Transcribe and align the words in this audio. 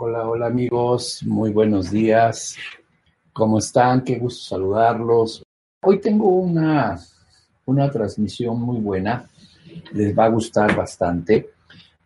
Hola, 0.00 0.28
hola 0.28 0.46
amigos, 0.46 1.24
muy 1.26 1.50
buenos 1.50 1.90
días. 1.90 2.56
¿Cómo 3.32 3.58
están? 3.58 4.04
Qué 4.04 4.16
gusto 4.16 4.54
saludarlos. 4.54 5.42
Hoy 5.82 6.00
tengo 6.00 6.28
una, 6.28 6.96
una 7.66 7.90
transmisión 7.90 8.60
muy 8.60 8.78
buena, 8.78 9.28
les 9.90 10.16
va 10.16 10.26
a 10.26 10.28
gustar 10.28 10.76
bastante. 10.76 11.50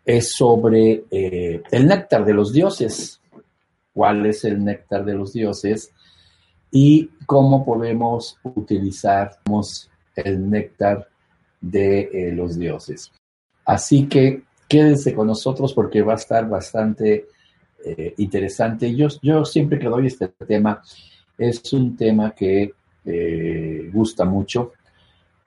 Es 0.07 0.33
sobre 0.33 1.05
eh, 1.11 1.63
el 1.71 1.87
néctar 1.87 2.25
de 2.25 2.33
los 2.33 2.55
dioses. 2.55 3.21
¿Cuál 3.93 4.25
es 4.25 4.43
el 4.47 4.65
néctar 4.65 5.05
de 5.05 5.13
los 5.13 5.35
dioses? 5.35 5.93
Y 6.71 7.11
cómo 7.27 7.63
podemos 7.63 8.39
utilizar 8.43 9.39
el 10.17 10.49
néctar 10.49 11.09
de 11.61 12.01
eh, 12.11 12.33
los 12.33 12.59
dioses. 12.59 13.13
Así 13.67 14.09
que 14.09 14.45
quédense 14.67 15.15
con 15.15 15.27
nosotros 15.27 15.75
porque 15.75 16.01
va 16.01 16.15
a 16.15 16.17
estar 16.17 16.49
bastante 16.49 17.27
eh, 17.85 18.15
interesante. 18.19 18.95
Yo, 18.95 19.09
yo 19.23 19.45
siempre 19.45 19.79
que 19.79 19.89
doy 19.89 20.07
este 20.07 20.29
tema, 20.29 20.83
es 21.37 21.73
un 21.73 21.97
tema 21.97 22.33
que 22.33 22.75
eh, 23.05 23.91
gusta 23.93 24.25
mucho 24.25 24.73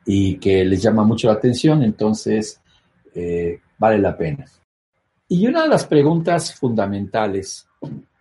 y 0.06 0.38
que 0.38 0.66
les 0.66 0.82
llama 0.82 1.04
mucho 1.04 1.28
la 1.28 1.34
atención, 1.34 1.84
entonces 1.84 2.60
eh, 3.14 3.60
vale 3.78 3.98
la 3.98 4.18
pena. 4.18 4.46
Y 5.28 5.48
una 5.48 5.64
de 5.64 5.70
las 5.70 5.86
preguntas 5.86 6.54
fundamentales 6.54 7.68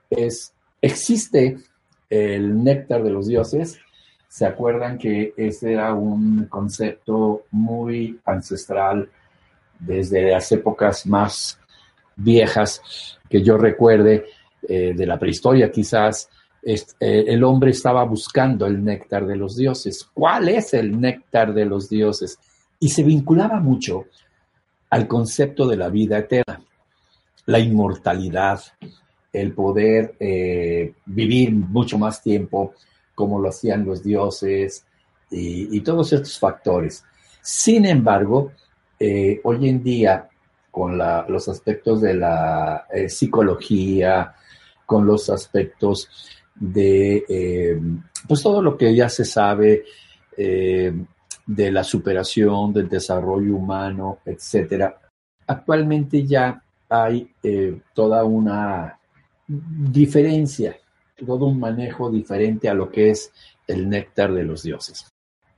es, 0.08 0.54
¿existe 0.80 1.58
el 2.08 2.62
néctar 2.62 3.02
de 3.02 3.10
los 3.10 3.26
dioses? 3.26 3.78
¿Se 4.28 4.46
acuerdan 4.46 4.98
que 4.98 5.34
ese 5.36 5.72
era 5.72 5.92
un 5.94 6.46
concepto 6.46 7.44
muy 7.50 8.18
ancestral 8.24 9.08
desde 9.78 10.30
las 10.30 10.50
épocas 10.52 11.06
más 11.06 11.58
viejas 12.16 13.18
que 13.28 13.42
yo 13.42 13.56
recuerde, 13.56 14.26
eh, 14.66 14.94
de 14.94 15.06
la 15.06 15.18
prehistoria 15.18 15.70
quizás, 15.70 16.28
eh, 16.62 16.78
el 17.00 17.44
hombre 17.44 17.72
estaba 17.72 18.04
buscando 18.04 18.66
el 18.66 18.82
néctar 18.82 19.26
de 19.26 19.36
los 19.36 19.56
dioses. 19.56 20.08
¿Cuál 20.14 20.48
es 20.48 20.72
el 20.72 20.98
néctar 20.98 21.52
de 21.52 21.66
los 21.66 21.90
dioses? 21.90 22.38
Y 22.80 22.88
se 22.88 23.02
vinculaba 23.02 23.60
mucho 23.60 24.06
al 24.90 25.06
concepto 25.06 25.66
de 25.66 25.76
la 25.76 25.90
vida 25.90 26.18
eterna, 26.18 26.62
la 27.46 27.58
inmortalidad, 27.58 28.62
el 29.32 29.52
poder 29.52 30.14
eh, 30.18 30.94
vivir 31.04 31.52
mucho 31.52 31.98
más 31.98 32.22
tiempo 32.22 32.74
como 33.14 33.38
lo 33.38 33.50
hacían 33.50 33.84
los 33.84 34.02
dioses 34.02 34.86
y, 35.30 35.80
todos 35.80 36.12
estos 36.12 36.38
factores. 36.38 37.04
Sin 37.42 37.84
embargo, 37.84 38.52
hoy 38.98 39.68
en 39.68 39.82
día 39.82 40.28
con 40.74 40.98
los 40.98 41.48
aspectos 41.48 42.00
de 42.00 42.14
la 42.14 42.88
eh, 42.92 43.08
psicología, 43.08 44.34
con 44.84 45.06
los 45.06 45.30
aspectos 45.30 46.08
de 46.52 47.24
eh, 47.28 47.80
pues 48.26 48.42
todo 48.42 48.60
lo 48.60 48.76
que 48.76 48.92
ya 48.92 49.08
se 49.08 49.24
sabe 49.24 49.84
eh, 50.36 50.92
de 51.46 51.70
la 51.70 51.84
superación, 51.84 52.72
del 52.72 52.88
desarrollo 52.88 53.54
humano, 53.54 54.18
etcétera. 54.24 54.98
Actualmente 55.46 56.26
ya 56.26 56.60
hay 56.88 57.30
toda 57.92 58.24
una 58.24 58.98
diferencia, 59.46 60.76
todo 61.24 61.46
un 61.46 61.60
manejo 61.60 62.10
diferente 62.10 62.68
a 62.68 62.74
lo 62.74 62.90
que 62.90 63.10
es 63.10 63.30
el 63.68 63.88
néctar 63.88 64.34
de 64.34 64.42
los 64.42 64.64
dioses. 64.64 65.08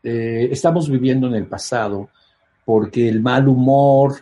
estamos 0.03 0.91
viviendo 0.91 1.27
en 1.27 1.37
el 1.37 1.47
pasado 1.47 2.11
porque 2.67 3.09
el 3.09 3.23
mal 3.23 3.49
humor, 3.49 4.17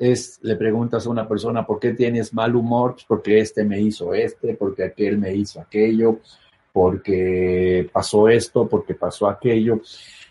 es, 0.00 0.38
le 0.42 0.56
preguntas 0.56 1.06
a 1.06 1.10
una 1.10 1.26
persona, 1.26 1.66
¿por 1.66 1.78
qué 1.78 1.92
tienes 1.92 2.32
mal 2.32 2.54
humor? 2.54 2.92
Pues 2.92 3.04
porque 3.06 3.38
este 3.40 3.64
me 3.64 3.80
hizo 3.80 4.14
este, 4.14 4.54
porque 4.54 4.84
aquel 4.84 5.18
me 5.18 5.34
hizo 5.34 5.60
aquello, 5.60 6.20
porque 6.72 7.88
pasó 7.92 8.28
esto, 8.28 8.68
porque 8.68 8.94
pasó 8.94 9.28
aquello. 9.28 9.80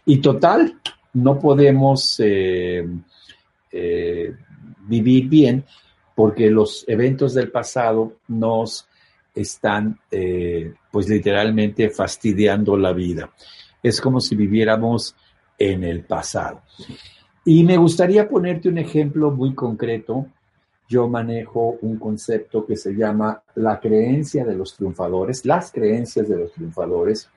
Y 0.06 0.18
total, 0.18 0.80
no 1.14 1.40
podemos 1.40 2.20
eh, 2.20 2.88
eh, 3.72 4.36
vivir 4.88 5.28
bien 5.28 5.66
porque 6.16 6.50
los 6.50 6.84
eventos 6.88 7.34
del 7.34 7.52
pasado 7.52 8.14
nos 8.28 8.88
están, 9.36 10.00
eh, 10.10 10.74
pues 10.92 11.08
literalmente 11.08 11.90
fastidiando 11.90 12.76
la 12.76 12.92
vida. 12.92 13.32
Es 13.84 14.02
como 14.02 14.20
si 14.20 14.36
viviéramos 14.36 15.16
en 15.60 15.84
el 15.84 16.04
pasado. 16.06 16.62
Y 17.48 17.64
me 17.64 17.78
gustaría 17.78 18.28
ponerte 18.28 18.68
un 18.68 18.78
ejemplo 18.78 19.32
muy 19.32 19.56
concreto. 19.56 20.26
Yo 20.90 21.08
manejo 21.08 21.78
un 21.82 21.98
concepto 21.98 22.66
que 22.66 22.76
se 22.76 22.94
llama 22.94 23.42
la 23.56 23.80
creencia 23.80 24.44
de 24.44 24.54
los 24.54 24.76
triunfadores, 24.76 25.46
las 25.46 25.72
creencias 25.72 26.28
de 26.28 26.40
los 26.40 26.52
triunfadores, 26.52 27.30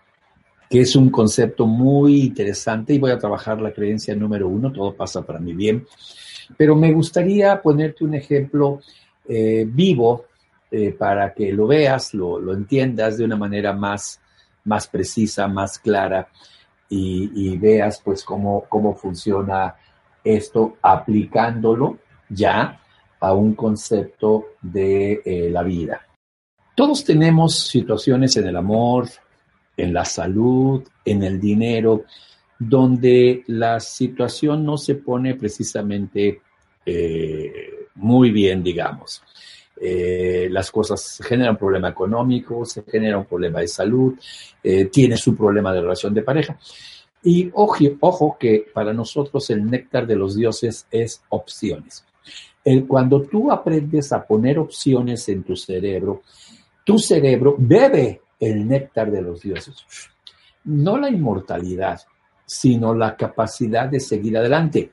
que 0.69 0.81
es 0.81 0.97
un 0.97 1.10
concepto 1.10 1.65
muy 1.65 2.22
interesante 2.22 2.93
y 2.93 2.98
voy 2.98 3.12
a 3.12 3.21
trabajar 3.21 3.60
la 3.60 3.72
creencia 3.72 4.16
número 4.16 4.48
uno, 4.48 4.72
todo 4.72 4.97
pasa 4.97 5.22
para 5.22 5.38
mi 5.38 5.53
bien. 5.53 5.87
Pero 6.56 6.75
me 6.75 6.92
gustaría 6.92 7.62
ponerte 7.62 8.03
un 8.03 8.15
ejemplo 8.15 8.81
eh, 9.28 9.65
vivo 9.65 10.25
eh, 10.72 10.91
para 10.91 11.32
que 11.32 11.53
lo 11.53 11.69
veas, 11.69 12.15
lo, 12.15 12.53
entiendas 12.53 13.16
de 13.16 13.27
una 13.27 13.37
manera 13.37 13.75
más, 13.75 14.21
más 14.65 14.88
precisa, 14.88 15.47
más 15.47 15.78
clara 15.78 16.27
y, 16.88 17.56
veas 17.59 18.03
pues 18.04 18.25
cómo, 18.25 18.65
cómo 18.69 18.97
funciona 18.97 19.77
esto 20.25 20.76
aplicándolo 20.82 21.98
ya 22.28 22.81
a 23.20 23.34
un 23.34 23.54
concepto 23.54 24.54
de 24.62 25.20
eh, 25.25 25.50
la 25.50 25.62
vida. 25.62 26.00
Todos 26.75 27.04
tenemos 27.04 27.58
situaciones 27.58 28.36
en 28.36 28.47
el 28.47 28.56
amor, 28.56 29.09
en 29.76 29.92
la 29.92 30.04
salud, 30.04 30.82
en 31.04 31.22
el 31.22 31.38
dinero, 31.38 32.04
donde 32.59 33.44
la 33.48 33.80
situación 33.80 34.64
no 34.64 34.78
se 34.78 34.94
pone 34.94 35.34
precisamente 35.34 36.41
eh, 36.86 37.70
muy 37.97 38.30
bien, 38.30 38.62
digamos. 38.62 39.22
Eh, 39.82 40.48
las 40.50 40.70
cosas 40.70 41.20
generan 41.26 41.53
un 41.53 41.59
problema 41.59 41.88
económico, 41.88 42.64
se 42.64 42.82
genera 42.82 43.19
un 43.19 43.25
problema 43.25 43.60
de 43.60 43.69
salud, 43.69 44.14
tiene 44.92 45.16
su 45.16 45.34
problema 45.34 45.72
de 45.72 45.80
relación 45.80 46.12
de 46.12 46.22
pareja. 46.22 46.59
Y 47.22 47.50
ojo, 47.53 47.84
ojo 48.00 48.36
que 48.38 48.66
para 48.72 48.92
nosotros 48.92 49.50
el 49.50 49.66
néctar 49.66 50.06
de 50.06 50.16
los 50.16 50.36
dioses 50.36 50.86
es 50.91 51.22
opciones. 51.28 52.04
Cuando 52.86 53.22
tú 53.22 53.50
aprendes 53.50 54.12
a 54.12 54.25
poner 54.25 54.58
opciones 54.58 55.28
en 55.28 55.42
tu 55.42 55.56
cerebro, 55.56 56.22
tu 56.84 56.98
cerebro 56.98 57.56
bebe 57.59 58.20
el 58.38 58.66
néctar 58.66 59.10
de 59.10 59.22
los 59.22 59.42
dioses. 59.42 59.84
No 60.64 60.98
la 60.98 61.09
inmortalidad, 61.09 62.00
sino 62.47 62.94
la 62.94 63.16
capacidad 63.16 63.88
de 63.88 64.00
seguir 64.00 64.36
adelante. 64.36 64.92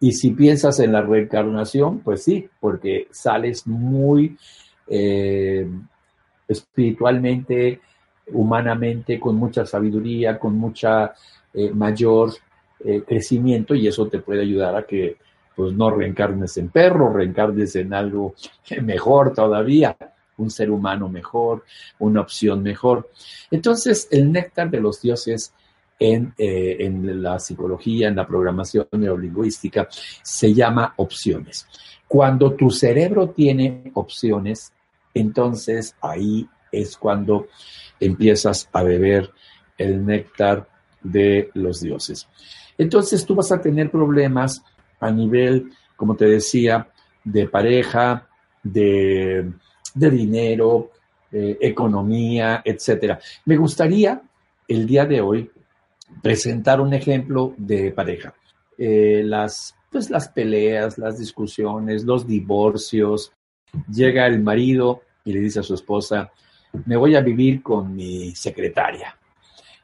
Y 0.00 0.12
si 0.12 0.30
piensas 0.32 0.78
en 0.80 0.92
la 0.92 1.02
reencarnación, 1.02 2.00
pues 2.00 2.24
sí, 2.24 2.48
porque 2.60 3.08
sales 3.10 3.66
muy 3.66 4.36
eh, 4.88 5.66
espiritualmente, 6.46 7.80
humanamente, 8.32 9.18
con 9.18 9.36
mucha 9.36 9.64
sabiduría, 9.64 10.38
con 10.38 10.58
mucha 10.58 11.14
eh, 11.56 11.70
mayor 11.70 12.34
eh, 12.84 13.02
crecimiento 13.06 13.74
y 13.74 13.88
eso 13.88 14.06
te 14.08 14.18
puede 14.18 14.42
ayudar 14.42 14.76
a 14.76 14.84
que 14.84 15.16
pues 15.54 15.72
no 15.72 15.90
reencarnes 15.90 16.58
en 16.58 16.68
perro, 16.68 17.10
reencarnes 17.10 17.74
en 17.76 17.94
algo 17.94 18.34
mejor 18.82 19.32
todavía, 19.32 19.96
un 20.36 20.50
ser 20.50 20.70
humano 20.70 21.08
mejor, 21.08 21.64
una 21.98 22.20
opción 22.20 22.62
mejor. 22.62 23.08
Entonces, 23.50 24.06
el 24.10 24.30
néctar 24.30 24.70
de 24.70 24.80
los 24.80 25.00
dioses 25.00 25.54
en, 25.98 26.34
eh, 26.36 26.76
en 26.80 27.22
la 27.22 27.38
psicología, 27.38 28.08
en 28.08 28.16
la 28.16 28.26
programación 28.26 28.86
neurolingüística, 28.92 29.88
se 29.90 30.52
llama 30.52 30.92
opciones. 30.96 31.66
Cuando 32.06 32.52
tu 32.52 32.70
cerebro 32.70 33.30
tiene 33.30 33.90
opciones, 33.94 34.74
entonces 35.14 35.96
ahí 36.02 36.46
es 36.70 36.98
cuando 36.98 37.46
empiezas 37.98 38.68
a 38.74 38.82
beber 38.82 39.30
el 39.78 40.04
néctar 40.04 40.68
de 41.12 41.50
los 41.54 41.80
dioses. 41.80 42.28
Entonces 42.78 43.24
tú 43.24 43.34
vas 43.34 43.50
a 43.52 43.60
tener 43.60 43.90
problemas 43.90 44.62
a 45.00 45.10
nivel, 45.10 45.70
como 45.96 46.16
te 46.16 46.26
decía, 46.26 46.88
de 47.24 47.48
pareja, 47.48 48.28
de, 48.62 49.50
dinero, 49.94 50.90
economía, 51.32 52.62
etcétera. 52.64 53.18
Me 53.44 53.56
gustaría 53.56 54.22
el 54.68 54.86
día 54.86 55.04
de 55.04 55.20
hoy 55.20 55.50
presentar 56.22 56.80
un 56.80 56.92
ejemplo 56.94 57.54
de 57.56 57.92
pareja. 57.92 58.34
Eh, 58.78 59.22
las, 59.24 59.74
pues 59.90 60.10
las 60.10 60.28
peleas, 60.28 60.98
las 60.98 61.18
discusiones, 61.18 62.04
los 62.04 62.26
divorcios. 62.26 63.32
Llega 63.92 64.26
el 64.26 64.42
marido 64.42 65.02
y 65.24 65.32
le 65.32 65.40
dice 65.40 65.60
a 65.60 65.62
su 65.62 65.74
esposa, 65.74 66.30
me 66.84 66.96
voy 66.96 67.16
a 67.16 67.20
vivir 67.20 67.62
con 67.62 67.94
mi 67.94 68.34
secretaria. 68.34 69.16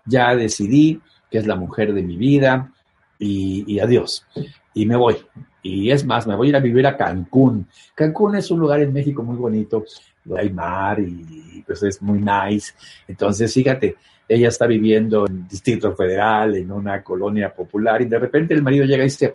Ya 0.04 0.34
decidí 0.34 1.00
que 1.32 1.38
es 1.38 1.46
la 1.46 1.56
mujer 1.56 1.94
de 1.94 2.02
mi 2.02 2.18
vida, 2.18 2.70
y, 3.18 3.80
adiós. 3.80 4.26
Y 4.74 4.84
me 4.84 4.96
voy. 4.96 5.16
Y 5.62 5.90
es 5.90 6.04
más, 6.04 6.26
me 6.26 6.36
voy 6.36 6.48
a 6.48 6.50
ir 6.50 6.56
a 6.56 6.60
vivir 6.60 6.86
a 6.86 6.96
Cancún. 6.96 7.66
Cancún 7.94 8.36
es 8.36 8.50
un 8.50 8.60
lugar 8.60 8.80
en 8.80 8.92
México 8.92 9.22
muy 9.22 9.36
bonito, 9.36 9.84
hay 10.36 10.50
mar 10.50 11.00
y 11.00 11.62
pues 11.66 11.82
es 11.84 12.02
muy 12.02 12.20
nice. 12.20 12.74
Entonces, 13.08 13.54
fíjate, 13.54 13.96
ella 14.28 14.48
está 14.48 14.66
viviendo 14.66 15.26
en 15.26 15.48
Distrito 15.48 15.94
Federal, 15.94 16.56
en 16.56 16.70
una 16.70 17.02
colonia 17.02 17.54
popular, 17.54 18.02
y 18.02 18.06
de 18.06 18.18
repente 18.18 18.54
el 18.54 18.62
marido 18.62 18.84
llega 18.84 19.02
y 19.02 19.06
dice, 19.06 19.32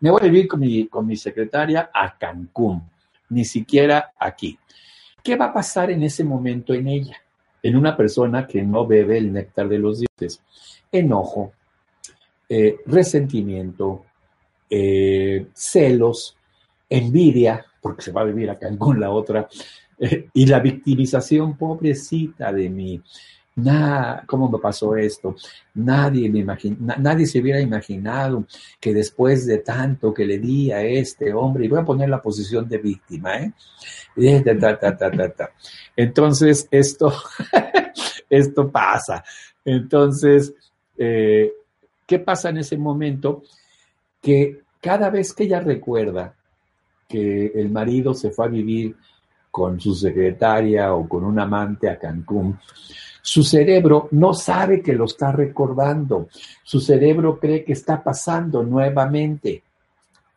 me 0.00 0.10
voy 0.10 0.20
a 0.22 0.24
vivir 0.24 0.48
con 0.48 0.60
mi, 0.60 0.86
con 0.88 1.06
mi 1.06 1.16
secretaria 1.16 1.90
a 1.92 2.16
Cancún, 2.16 2.82
ni 3.30 3.44
siquiera 3.44 4.12
aquí. 4.18 4.58
¿Qué 5.22 5.36
va 5.36 5.46
a 5.46 5.52
pasar 5.52 5.90
en 5.90 6.02
ese 6.02 6.22
momento 6.22 6.72
en 6.72 6.86
ella? 6.86 7.16
En 7.62 7.76
una 7.76 7.96
persona 7.96 8.46
que 8.46 8.62
no 8.62 8.86
bebe 8.86 9.18
el 9.18 9.32
néctar 9.32 9.68
de 9.68 9.78
los 9.78 10.00
dioses. 10.00 10.40
Enojo, 10.98 11.52
eh, 12.48 12.76
resentimiento, 12.86 14.04
eh, 14.70 15.46
celos, 15.52 16.36
envidia, 16.88 17.64
porque 17.80 18.02
se 18.02 18.12
va 18.12 18.22
a 18.22 18.24
vivir 18.24 18.50
a 18.50 18.58
Cancún 18.58 19.00
la 19.00 19.10
otra, 19.10 19.48
eh, 19.98 20.28
y 20.32 20.46
la 20.46 20.60
victimización, 20.60 21.56
pobrecita 21.56 22.52
de 22.52 22.68
mí. 22.68 23.02
Nada, 23.56 24.22
¿cómo 24.26 24.50
me 24.50 24.58
pasó 24.58 24.94
esto? 24.96 25.34
Nadie, 25.74 26.28
me 26.28 26.44
nadie 26.98 27.26
se 27.26 27.40
hubiera 27.40 27.58
imaginado 27.58 28.44
que 28.78 28.92
después 28.92 29.46
de 29.46 29.58
tanto 29.58 30.12
que 30.12 30.26
le 30.26 30.38
di 30.38 30.70
a 30.72 30.82
este 30.82 31.32
hombre, 31.32 31.64
y 31.64 31.68
voy 31.68 31.80
a 31.80 31.84
poner 31.84 32.10
la 32.10 32.20
posición 32.20 32.68
de 32.68 32.76
víctima, 32.76 33.38
¿eh? 33.38 33.52
Entonces, 35.96 36.68
esto, 36.70 37.12
esto 38.30 38.70
pasa. 38.70 39.24
Entonces, 39.64 40.52
eh, 40.98 41.52
¿qué 42.06 42.18
pasa 42.18 42.50
en 42.50 42.58
ese 42.58 42.76
momento? 42.76 43.42
Que 44.20 44.60
cada 44.80 45.10
vez 45.10 45.32
que 45.32 45.44
ella 45.44 45.60
recuerda 45.60 46.34
que 47.08 47.52
el 47.54 47.70
marido 47.70 48.14
se 48.14 48.30
fue 48.30 48.46
a 48.46 48.48
vivir 48.48 48.96
con 49.50 49.80
su 49.80 49.94
secretaria 49.94 50.92
o 50.94 51.08
con 51.08 51.24
un 51.24 51.38
amante 51.38 51.88
a 51.88 51.98
Cancún, 51.98 52.58
su 53.22 53.42
cerebro 53.42 54.08
no 54.12 54.34
sabe 54.34 54.80
que 54.80 54.92
lo 54.92 55.06
está 55.06 55.32
recordando. 55.32 56.28
Su 56.62 56.80
cerebro 56.80 57.40
cree 57.40 57.64
que 57.64 57.72
está 57.72 58.00
pasando 58.00 58.62
nuevamente. 58.62 59.64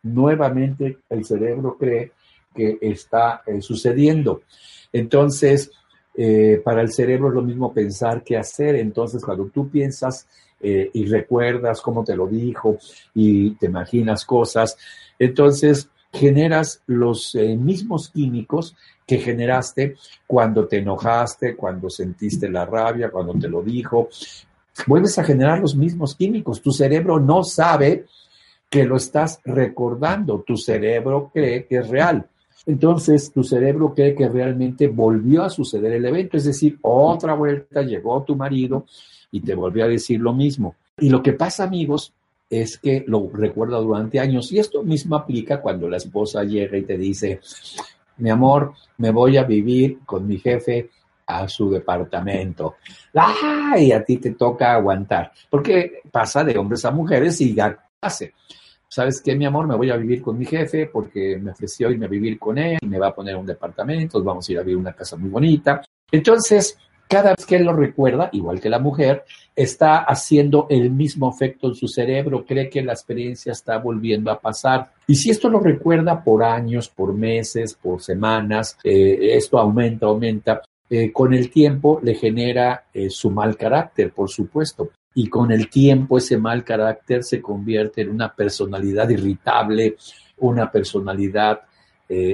Nuevamente 0.02 0.98
el 1.08 1.24
cerebro 1.24 1.76
cree 1.78 2.12
que 2.52 2.78
está 2.80 3.42
eh, 3.46 3.62
sucediendo. 3.62 4.42
Entonces, 4.92 5.70
eh, 6.16 6.60
para 6.64 6.82
el 6.82 6.90
cerebro 6.90 7.28
es 7.28 7.34
lo 7.34 7.42
mismo 7.42 7.72
pensar 7.72 8.24
que 8.24 8.36
hacer. 8.36 8.74
Entonces, 8.74 9.24
cuando 9.24 9.46
tú 9.46 9.68
piensas 9.68 10.26
eh, 10.60 10.90
y 10.92 11.06
recuerdas 11.06 11.80
cómo 11.80 12.04
te 12.04 12.16
lo 12.16 12.26
dijo 12.26 12.78
y 13.14 13.50
te 13.52 13.66
imaginas 13.66 14.24
cosas, 14.24 14.76
entonces 15.18 15.88
generas 16.12 16.82
los 16.86 17.34
mismos 17.34 18.10
químicos 18.10 18.74
que 19.10 19.18
generaste 19.18 19.96
cuando 20.24 20.68
te 20.68 20.78
enojaste, 20.78 21.56
cuando 21.56 21.90
sentiste 21.90 22.48
la 22.48 22.64
rabia, 22.64 23.10
cuando 23.10 23.34
te 23.34 23.48
lo 23.48 23.60
dijo. 23.60 24.08
Vuelves 24.86 25.18
a 25.18 25.24
generar 25.24 25.58
los 25.58 25.74
mismos 25.74 26.14
químicos. 26.14 26.62
Tu 26.62 26.70
cerebro 26.70 27.18
no 27.18 27.42
sabe 27.42 28.06
que 28.68 28.84
lo 28.84 28.96
estás 28.96 29.40
recordando. 29.44 30.44
Tu 30.46 30.56
cerebro 30.56 31.28
cree 31.34 31.66
que 31.66 31.78
es 31.78 31.88
real. 31.88 32.29
Entonces, 32.66 33.32
tu 33.32 33.42
cerebro 33.42 33.94
cree 33.94 34.14
que 34.14 34.28
realmente 34.28 34.88
volvió 34.88 35.42
a 35.42 35.50
suceder 35.50 35.92
el 35.92 36.04
evento. 36.04 36.36
Es 36.36 36.44
decir, 36.44 36.78
otra 36.82 37.34
vuelta 37.34 37.82
llegó 37.82 38.22
tu 38.22 38.36
marido 38.36 38.86
y 39.30 39.40
te 39.40 39.54
volvió 39.54 39.84
a 39.84 39.88
decir 39.88 40.20
lo 40.20 40.32
mismo. 40.32 40.74
Y 40.98 41.08
lo 41.08 41.22
que 41.22 41.32
pasa, 41.32 41.64
amigos, 41.64 42.12
es 42.48 42.78
que 42.78 43.04
lo 43.06 43.30
recuerda 43.32 43.78
durante 43.78 44.20
años. 44.20 44.52
Y 44.52 44.58
esto 44.58 44.82
mismo 44.82 45.16
aplica 45.16 45.60
cuando 45.60 45.88
la 45.88 45.96
esposa 45.96 46.44
llega 46.44 46.76
y 46.76 46.82
te 46.82 46.98
dice, 46.98 47.40
mi 48.18 48.28
amor, 48.28 48.74
me 48.98 49.10
voy 49.10 49.36
a 49.36 49.44
vivir 49.44 50.00
con 50.04 50.26
mi 50.26 50.38
jefe 50.38 50.90
a 51.26 51.48
su 51.48 51.70
departamento. 51.70 52.76
¡Ay! 53.14 53.92
A 53.92 54.04
ti 54.04 54.18
te 54.18 54.32
toca 54.32 54.74
aguantar. 54.74 55.32
Porque 55.48 56.02
pasa 56.10 56.44
de 56.44 56.58
hombres 56.58 56.84
a 56.84 56.90
mujeres 56.90 57.40
y 57.40 57.54
ya 57.54 57.78
hace. 58.00 58.34
¿Sabes 58.92 59.22
qué, 59.22 59.36
mi 59.36 59.46
amor? 59.46 59.68
Me 59.68 59.76
voy 59.76 59.88
a 59.90 59.96
vivir 59.96 60.20
con 60.20 60.36
mi 60.36 60.44
jefe 60.44 60.86
porque 60.92 61.38
me 61.40 61.52
ofreció 61.52 61.92
irme 61.92 62.06
a 62.06 62.08
vivir 62.08 62.40
con 62.40 62.58
él 62.58 62.76
y 62.82 62.86
me 62.88 62.98
va 62.98 63.08
a 63.08 63.14
poner 63.14 63.36
un 63.36 63.46
departamento, 63.46 64.20
vamos 64.20 64.48
a 64.48 64.52
ir 64.52 64.58
a 64.58 64.62
vivir 64.62 64.78
una 64.78 64.94
casa 64.94 65.16
muy 65.16 65.30
bonita. 65.30 65.80
Entonces, 66.10 66.76
cada 67.06 67.34
vez 67.36 67.46
que 67.46 67.54
él 67.54 67.66
lo 67.66 67.72
recuerda, 67.72 68.30
igual 68.32 68.60
que 68.60 68.68
la 68.68 68.80
mujer, 68.80 69.24
está 69.54 69.98
haciendo 69.98 70.66
el 70.70 70.90
mismo 70.90 71.30
efecto 71.32 71.68
en 71.68 71.76
su 71.76 71.86
cerebro, 71.86 72.44
cree 72.44 72.68
que 72.68 72.82
la 72.82 72.92
experiencia 72.92 73.52
está 73.52 73.78
volviendo 73.78 74.28
a 74.28 74.40
pasar. 74.40 74.90
Y 75.06 75.14
si 75.14 75.30
esto 75.30 75.48
lo 75.48 75.60
recuerda 75.60 76.24
por 76.24 76.42
años, 76.42 76.88
por 76.88 77.14
meses, 77.14 77.74
por 77.74 78.02
semanas, 78.02 78.76
eh, 78.82 79.36
esto 79.36 79.56
aumenta, 79.60 80.06
aumenta, 80.06 80.62
eh, 80.88 81.12
con 81.12 81.32
el 81.32 81.48
tiempo 81.48 82.00
le 82.02 82.16
genera 82.16 82.86
eh, 82.92 83.08
su 83.08 83.30
mal 83.30 83.56
carácter, 83.56 84.12
por 84.12 84.28
supuesto. 84.28 84.90
Y 85.14 85.28
con 85.28 85.50
el 85.52 85.68
tiempo 85.68 86.18
ese 86.18 86.38
mal 86.38 86.64
carácter 86.64 87.24
se 87.24 87.42
convierte 87.42 88.02
en 88.02 88.10
una 88.10 88.32
personalidad 88.34 89.08
irritable, 89.08 89.96
una 90.38 90.70
personalidad 90.70 91.60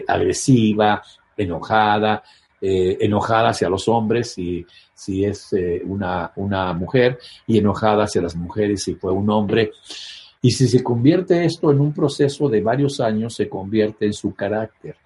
agresiva, 0.09 1.03
enojada, 1.37 2.23
eh, 2.59 2.97
enojada 3.01 3.51
hacia 3.51 3.69
los 3.69 3.87
hombres 3.87 4.33
si, 4.33 4.65
si 4.95 5.25
es 5.25 5.53
eh, 5.53 5.83
una 5.85 6.73
mujer 6.73 7.19
y 7.47 7.59
enojada 7.59 8.05
hacia 8.05 8.23
las 8.23 8.35
mujeres 8.35 8.83
si 8.83 8.95
fue 8.95 9.13
un 9.13 9.29
hombre. 9.31 9.73
Y 10.41 10.51
si 10.53 10.67
se 10.67 10.83
convierte 10.83 11.45
esto 11.45 11.71
en 11.71 11.81
un 11.81 11.93
proceso 11.93 12.49
de 12.49 12.61
varios 12.63 13.01
años, 13.01 13.35
se 13.35 13.49
convierte 13.49 14.07
en 14.07 14.13
su 14.13 14.35
carácter. 14.35 14.97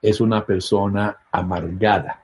Es 0.00 0.20
una 0.20 0.44
persona 0.44 1.16
amargada. 1.30 2.22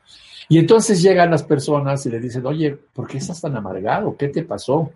Y 0.48 0.58
entonces 0.58 1.02
llegan 1.02 1.30
las 1.30 1.42
personas 1.42 2.04
y 2.06 2.10
le 2.10 2.20
dicen, 2.20 2.44
oye, 2.46 2.76
¿por 2.92 3.06
qué 3.06 3.18
estás 3.18 3.40
tan 3.40 3.56
amargado? 3.56 4.16
¿Qué 4.16 4.28
te 4.28 4.42
pasó? 4.42 4.92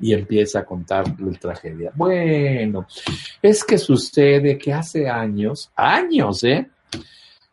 Y 0.00 0.12
empieza 0.12 0.60
a 0.60 0.64
contar 0.64 1.18
la 1.20 1.38
tragedia. 1.38 1.92
Bueno, 1.94 2.86
es 3.42 3.64
que 3.64 3.78
sucede 3.78 4.58
que 4.58 4.72
hace 4.72 5.08
años, 5.08 5.70
años, 5.74 6.44
¿eh? 6.44 6.68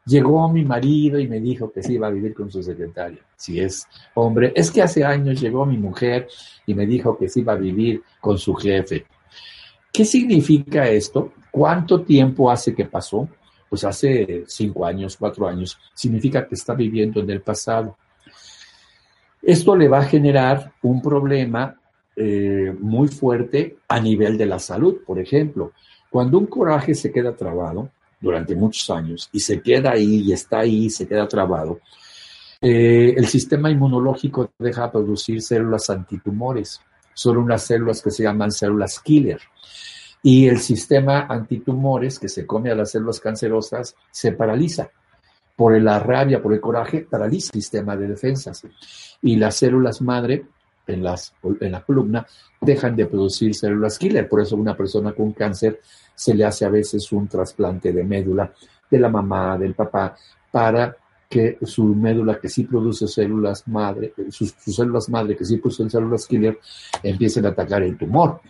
Llegó 0.06 0.48
mi 0.50 0.63
marido 0.63 1.18
y 1.19 1.28
me 1.28 1.39
dijo 1.39 1.71
que 1.71 1.81
se 1.81 1.94
iba 1.94 2.07
a 2.07 2.12
vivir 2.12 2.36
con 2.36 2.51
su 2.51 2.62
secretaria. 2.62 3.19
Si 3.36 3.60
es 3.60 3.88
hombre, 4.13 4.54
es 4.56 4.69
que 4.69 4.83
hace 4.83 5.04
años 5.04 5.42
llegó 5.42 5.66
mi 5.66 5.78
mujer 5.78 6.28
y 6.68 6.75
me 6.75 6.86
dijo 6.86 7.18
que 7.18 7.28
se 7.28 7.39
iba 7.39 7.54
a 7.54 7.57
vivir 7.57 8.04
con 8.21 8.38
su 8.38 8.54
jefe. 8.54 9.06
¿Qué 9.92 10.06
significa 10.06 10.88
esto? 10.88 11.33
¿Cuánto 11.50 12.01
tiempo 12.01 12.51
hace 12.51 12.75
que 12.75 12.86
pasó? 12.86 13.28
Pues 13.75 13.83
hace 13.83 14.45
cinco 14.48 14.86
años, 14.86 15.18
cuatro 15.18 15.45
años. 15.50 15.77
Significa 15.94 16.48
que 16.48 16.56
está 16.56 16.74
viviendo 16.74 17.19
en 17.19 17.30
el 17.30 17.42
pasado. 17.42 17.98
Esto 19.42 19.76
le 19.76 19.90
va 19.90 19.99
a 19.99 20.06
generar 20.06 20.71
un 20.81 21.02
problema 21.02 21.78
eh, 22.16 22.73
muy 22.80 23.09
fuerte 23.09 23.80
a 23.90 23.99
nivel 23.99 24.38
de 24.38 24.45
la 24.45 24.59
salud. 24.59 24.99
Por 25.06 25.19
ejemplo, 25.19 25.73
cuando 26.09 26.38
un 26.38 26.45
coraje 26.45 26.95
se 26.95 27.11
queda 27.11 27.35
trabado, 27.35 27.90
durante 28.21 28.56
muchos 28.56 28.90
años 28.92 29.28
y 29.33 29.42
se 29.42 29.61
queda 29.61 29.92
ahí 29.92 30.21
y 30.21 30.31
está 30.31 30.59
ahí 30.59 30.85
y 30.85 30.90
se 30.90 31.06
queda 31.06 31.28
trabado, 31.28 31.81
eh, 32.61 33.14
el 33.18 33.28
sistema 33.28 33.69
inmunológico 33.69 34.52
deja 34.57 34.90
producir 34.90 35.42
células 35.42 35.90
antitumores. 35.90 36.80
Son 37.14 37.35
unas 37.35 37.61
células 37.61 38.02
que 38.02 38.09
se 38.09 38.23
llaman 38.23 38.54
células 38.54 39.02
killer. 39.02 39.42
Y 40.24 40.48
el 40.48 40.60
sistema 40.60 41.28
antitumores 41.28 42.19
que 42.19 42.30
se 42.30 42.45
come 42.45 42.72
a 42.72 42.76
las 42.76 42.92
células 42.92 43.19
cancerosas 43.19 43.95
se 44.12 44.31
paraliza. 44.31 44.90
Por 45.56 45.80
la 45.81 46.00
rabia, 46.00 46.42
por 46.42 46.54
el 46.54 46.60
coraje, 46.60 47.07
paraliza 47.10 47.52
el 47.54 47.62
sistema 47.62 47.95
de 47.95 48.07
defensas. 48.07 48.64
Y 49.22 49.38
las 49.38 49.56
células 49.56 50.02
madre 50.02 50.45
en, 50.88 51.04
las, 51.04 51.34
en 51.62 51.72
la 51.72 51.81
columna 51.81 52.26
dejan 52.60 52.95
de 52.95 53.06
producir 53.06 53.56
células 53.56 53.98
killer. 53.98 54.28
Por 54.28 54.42
eso 54.42 54.56
una 54.56 54.76
persona 54.76 55.14
con 55.14 55.31
cáncer 55.34 55.80
se 56.14 56.34
le 56.34 56.45
hace 56.45 56.66
a 56.66 56.69
veces 56.69 57.12
un 57.12 57.28
trasplante 57.28 57.92
de 57.92 58.04
médula 58.04 58.52
de 58.90 59.00
la 59.00 59.10
mamá, 59.10 59.57
del 59.57 59.74
papá, 59.74 60.16
para 60.52 60.95
que 61.30 61.57
su 61.64 61.84
médula 61.84 62.40
que 62.40 62.50
sí 62.50 62.64
produce 62.64 63.07
células 63.07 63.68
madre, 63.68 64.14
sus, 64.30 64.52
células 64.52 65.10
madre 65.10 65.36
que 65.36 65.44
sí 65.44 65.57
producen 65.57 65.90
células 65.90 66.28
killer, 66.28 66.60
empiecen 67.04 67.45
a 67.45 67.50
atacar 67.50 67.84
el 67.84 67.98
tumor. 67.98 68.42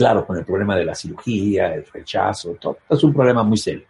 Claro, 0.00 0.26
con 0.26 0.38
el 0.38 0.46
problema 0.46 0.76
de 0.76 0.84
la 0.86 0.94
cirugía, 0.94 1.74
el 1.74 1.84
rechazo, 1.84 2.56
todo. 2.60 2.78
Es 2.88 3.04
un 3.04 3.12
problema 3.12 3.42
muy 3.42 3.58
serio. 3.58 3.84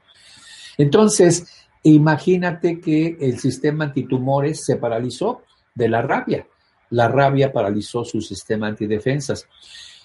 Entonces, 0.76 1.69
imagínate 1.85 2.81
que 2.81 3.17
el 3.21 3.38
sistema 3.38 3.85
antitumores 3.85 4.64
se 4.64 4.75
paralizó 4.76 5.43
de 5.73 5.88
la 5.88 6.02
rabia. 6.02 6.47
La 6.90 7.07
rabia 7.07 7.52
paralizó 7.52 8.05
su 8.05 8.21
sistema 8.21 8.67
antidefensas 8.67 9.47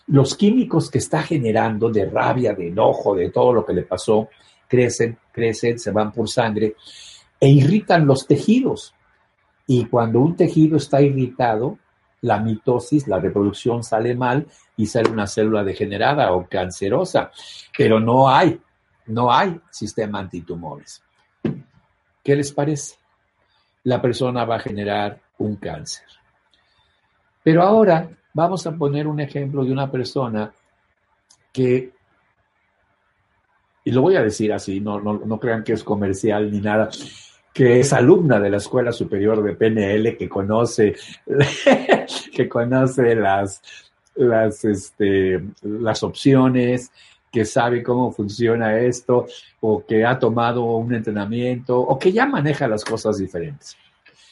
los 0.08 0.36
químicos 0.36 0.92
que 0.92 1.00
está 1.00 1.24
generando 1.24 1.90
de 1.90 2.06
rabia, 2.06 2.54
de 2.54 2.68
enojo, 2.68 3.16
de 3.16 3.32
todo 3.32 3.54
lo 3.54 3.66
que 3.66 3.74
le 3.74 3.82
pasó, 3.82 4.30
crecen, 4.68 5.18
crecen, 5.32 5.80
se 5.80 5.90
van 5.92 6.12
por 6.12 6.30
sangre 6.30 6.76
e 7.40 7.50
irritan 7.50 8.06
los 8.06 8.28
tejidos. 8.28 8.94
Y 9.66 9.86
cuando 9.86 10.20
un 10.20 10.36
tejido 10.36 10.78
está 10.78 11.02
irritado, 11.02 11.80
la 12.26 12.40
mitosis, 12.40 13.08
la 13.08 13.20
reproducción 13.20 13.84
sale 13.84 14.16
mal 14.16 14.48
y 14.76 14.88
sale 14.88 15.12
una 15.12 15.28
célula 15.28 15.64
degenerada 15.64 16.34
o 16.34 16.48
cancerosa. 16.48 17.32
Pero 17.78 18.00
no 18.00 18.28
hay, 18.28 18.60
no 19.06 19.32
hay 19.32 19.60
sistema 19.70 20.20
antitumores. 20.20 21.04
¿Qué 22.24 22.36
les 22.36 22.52
parece? 22.52 22.96
La 23.84 24.02
persona 24.02 24.44
va 24.44 24.56
a 24.56 24.60
generar 24.60 25.22
un 25.38 25.58
cáncer. 25.58 26.08
Pero 27.44 27.62
ahora 27.62 28.10
vamos 28.34 28.66
a 28.66 28.72
poner 28.72 29.06
un 29.06 29.20
ejemplo 29.20 29.64
de 29.64 29.72
una 29.72 29.92
persona 29.92 30.52
que, 31.54 31.94
y 33.84 33.92
lo 33.92 34.02
voy 34.02 34.16
a 34.16 34.24
decir 34.24 34.52
así, 34.52 34.80
no, 34.80 35.00
no, 35.00 35.40
crean 35.40 35.64
que 35.64 35.74
es 35.74 35.84
comercial 35.84 36.52
ni 36.52 36.60
nada, 36.60 36.90
que 37.56 37.80
es 37.80 37.94
alumna 37.94 38.38
de 38.38 38.50
la 38.50 38.58
Escuela 38.58 38.92
Superior 38.92 39.42
de 39.42 39.56
PNL, 39.56 40.18
que 40.18 40.28
conoce, 40.28 40.94
que 42.36 42.50
conoce 42.50 43.16
las, 43.16 43.62
las, 44.14 44.66
este, 44.66 45.42
las 45.62 46.04
opciones, 46.04 46.92
que 47.32 47.46
sabe 47.46 47.82
cómo 47.82 48.12
funciona 48.12 48.78
esto, 48.78 49.28
o 49.62 49.86
que 49.86 50.06
ha 50.06 50.20
tomado 50.20 50.66
un 50.66 50.94
entrenamiento, 50.94 51.80
o 51.80 51.98
que 51.98 52.12
ya 52.12 52.26
maneja 52.26 52.68
las 52.68 52.84
cosas 52.84 53.20
diferentes. 53.20 53.78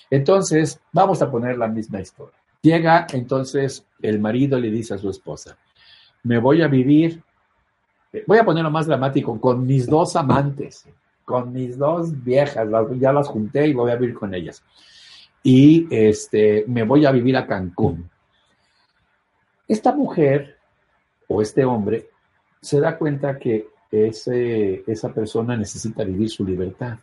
Entonces, 0.09 0.81
vamos 0.91 1.21
a 1.21 1.31
poner 1.31 1.57
la 1.57 1.69
misma 1.69 2.01
historia. 2.01 2.37
Llega 2.61 3.07
entonces 3.13 3.85
el 4.01 4.19
marido 4.19 4.59
le 4.59 4.69
dice 4.69 4.95
a 4.95 4.97
su 4.97 5.09
esposa, 5.09 5.55
me 6.23 6.39
voy 6.39 6.61
a 6.61 6.67
vivir, 6.67 7.23
voy 8.27 8.37
a 8.37 8.43
ponerlo 8.43 8.69
más 8.69 8.85
dramático, 8.85 9.39
con 9.39 9.65
mis 9.65 9.87
dos 9.87 10.17
amantes, 10.17 10.85
con 11.25 11.53
mis 11.53 11.77
dos 11.77 12.23
viejas, 12.23 12.67
ya 12.99 13.13
las 13.13 13.27
junté 13.27 13.67
y 13.67 13.73
voy 13.73 13.91
a 13.91 13.95
vivir 13.95 14.15
con 14.15 14.33
ellas. 14.33 14.63
Y 15.41 15.87
este, 15.89 16.65
me 16.67 16.83
voy 16.83 17.05
a 17.05 17.11
vivir 17.11 17.35
a 17.37 17.45
Cancún. 17.45 18.09
Esta 19.67 19.93
mujer 19.93 20.57
o 21.27 21.41
este 21.41 21.65
hombre 21.65 22.09
se 22.61 22.79
da 22.79 22.97
cuenta 22.97 23.37
que 23.37 23.67
ese, 23.91 24.83
esa 24.87 25.13
persona 25.13 25.55
necesita 25.55 26.03
vivir 26.03 26.29
su 26.29 26.45
libertad 26.45 26.97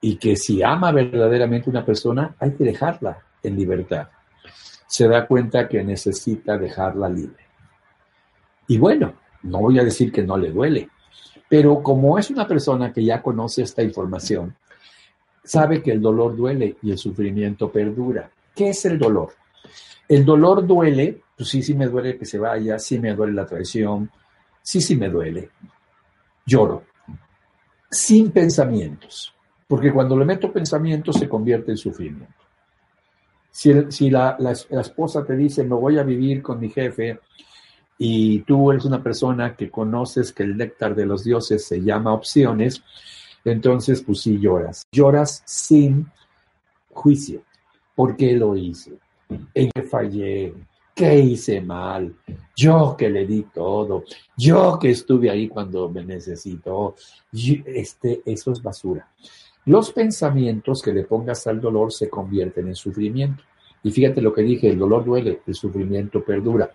y 0.00 0.16
que 0.16 0.36
si 0.36 0.62
ama 0.62 0.92
verdaderamente 0.92 1.70
una 1.70 1.84
persona, 1.84 2.34
hay 2.38 2.52
que 2.52 2.64
dejarla 2.64 3.18
en 3.42 3.56
libertad. 3.56 4.08
Se 4.86 5.08
da 5.08 5.26
cuenta 5.26 5.68
que 5.68 5.82
necesita 5.82 6.56
dejarla 6.56 7.08
libre. 7.08 7.44
Y 8.68 8.78
bueno, 8.78 9.14
no 9.42 9.60
voy 9.60 9.78
a 9.78 9.84
decir 9.84 10.12
que 10.12 10.22
no 10.22 10.36
le 10.36 10.50
duele, 10.50 10.88
pero 11.48 11.82
como 11.82 12.18
es 12.18 12.30
una 12.30 12.46
persona 12.46 12.92
que 12.92 13.04
ya 13.04 13.22
conoce 13.22 13.62
esta 13.62 13.82
información, 13.82 14.54
sabe 15.42 15.82
que 15.82 15.92
el 15.92 16.00
dolor 16.00 16.36
duele 16.36 16.76
y 16.82 16.90
el 16.90 16.98
sufrimiento 16.98 17.70
perdura. 17.70 18.30
¿Qué 18.54 18.70
es 18.70 18.84
el 18.84 18.98
dolor? 18.98 19.32
El 20.08 20.24
dolor 20.24 20.66
duele, 20.66 21.22
pues 21.36 21.48
sí, 21.48 21.62
sí 21.62 21.74
me 21.74 21.86
duele 21.86 22.18
que 22.18 22.24
se 22.24 22.38
vaya, 22.38 22.78
sí 22.78 22.98
me 22.98 23.14
duele 23.14 23.32
la 23.32 23.46
traición, 23.46 24.10
sí, 24.62 24.80
sí 24.80 24.96
me 24.96 25.08
duele. 25.08 25.50
Lloro, 26.44 26.84
sin 27.90 28.30
pensamientos 28.30 29.34
porque 29.68 29.92
cuando 29.92 30.16
le 30.16 30.24
meto 30.24 30.50
pensamiento 30.50 31.12
se 31.12 31.28
convierte 31.28 31.70
en 31.70 31.76
sufrimiento. 31.76 32.34
Si, 33.50 34.10
la, 34.10 34.36
esposa 34.70 35.24
te 35.24 35.36
dice, 35.36 35.62
me 35.64 35.74
voy 35.74 35.98
a 35.98 36.02
vivir 36.02 36.42
con 36.42 36.58
mi 36.58 36.70
jefe, 36.70 37.20
y 37.98 38.40
tú 38.40 38.70
eres 38.70 38.84
una 38.84 39.02
persona 39.02 39.56
que 39.56 39.70
conoces 39.70 40.32
que 40.32 40.44
el 40.44 40.56
néctar 40.56 40.94
de 40.94 41.04
los 41.04 41.24
dioses 41.24 41.64
se 41.66 41.82
llama 41.82 42.14
opciones, 42.14 42.82
entonces 43.44 44.02
pues 44.02 44.20
sí 44.20 44.38
lloras. 44.38 44.84
Lloras 44.92 45.42
sin 45.44 46.06
juicio. 46.90 47.42
¿Por 47.94 48.16
qué 48.16 48.34
lo 48.34 48.56
hice? 48.56 48.92
¿En 49.52 49.70
qué 49.74 49.82
fallé? 49.82 50.54
¿Qué 50.94 51.18
hice 51.18 51.60
mal? 51.60 52.14
Yo 52.56 52.96
que 52.96 53.10
le 53.10 53.26
di 53.26 53.42
todo, 53.54 54.04
yo 54.36 54.78
que 54.80 54.90
estuve 54.90 55.30
ahí 55.30 55.48
cuando 55.48 55.88
me 55.88 56.04
necesitó, 56.04 56.96
este, 57.32 58.22
eso 58.24 58.52
es 58.52 58.62
basura. 58.62 59.08
Los 59.66 59.92
pensamientos 59.92 60.82
que 60.82 60.92
le 60.92 61.04
pongas 61.04 61.46
al 61.46 61.60
dolor 61.60 61.92
se 61.92 62.08
convierten 62.08 62.68
en 62.68 62.74
sufrimiento. 62.74 63.44
Y 63.82 63.90
fíjate 63.90 64.20
lo 64.20 64.32
que 64.32 64.42
dije, 64.42 64.70
el 64.70 64.78
dolor 64.78 65.04
duele, 65.04 65.42
el 65.46 65.54
sufrimiento 65.54 66.24
perdura. 66.24 66.72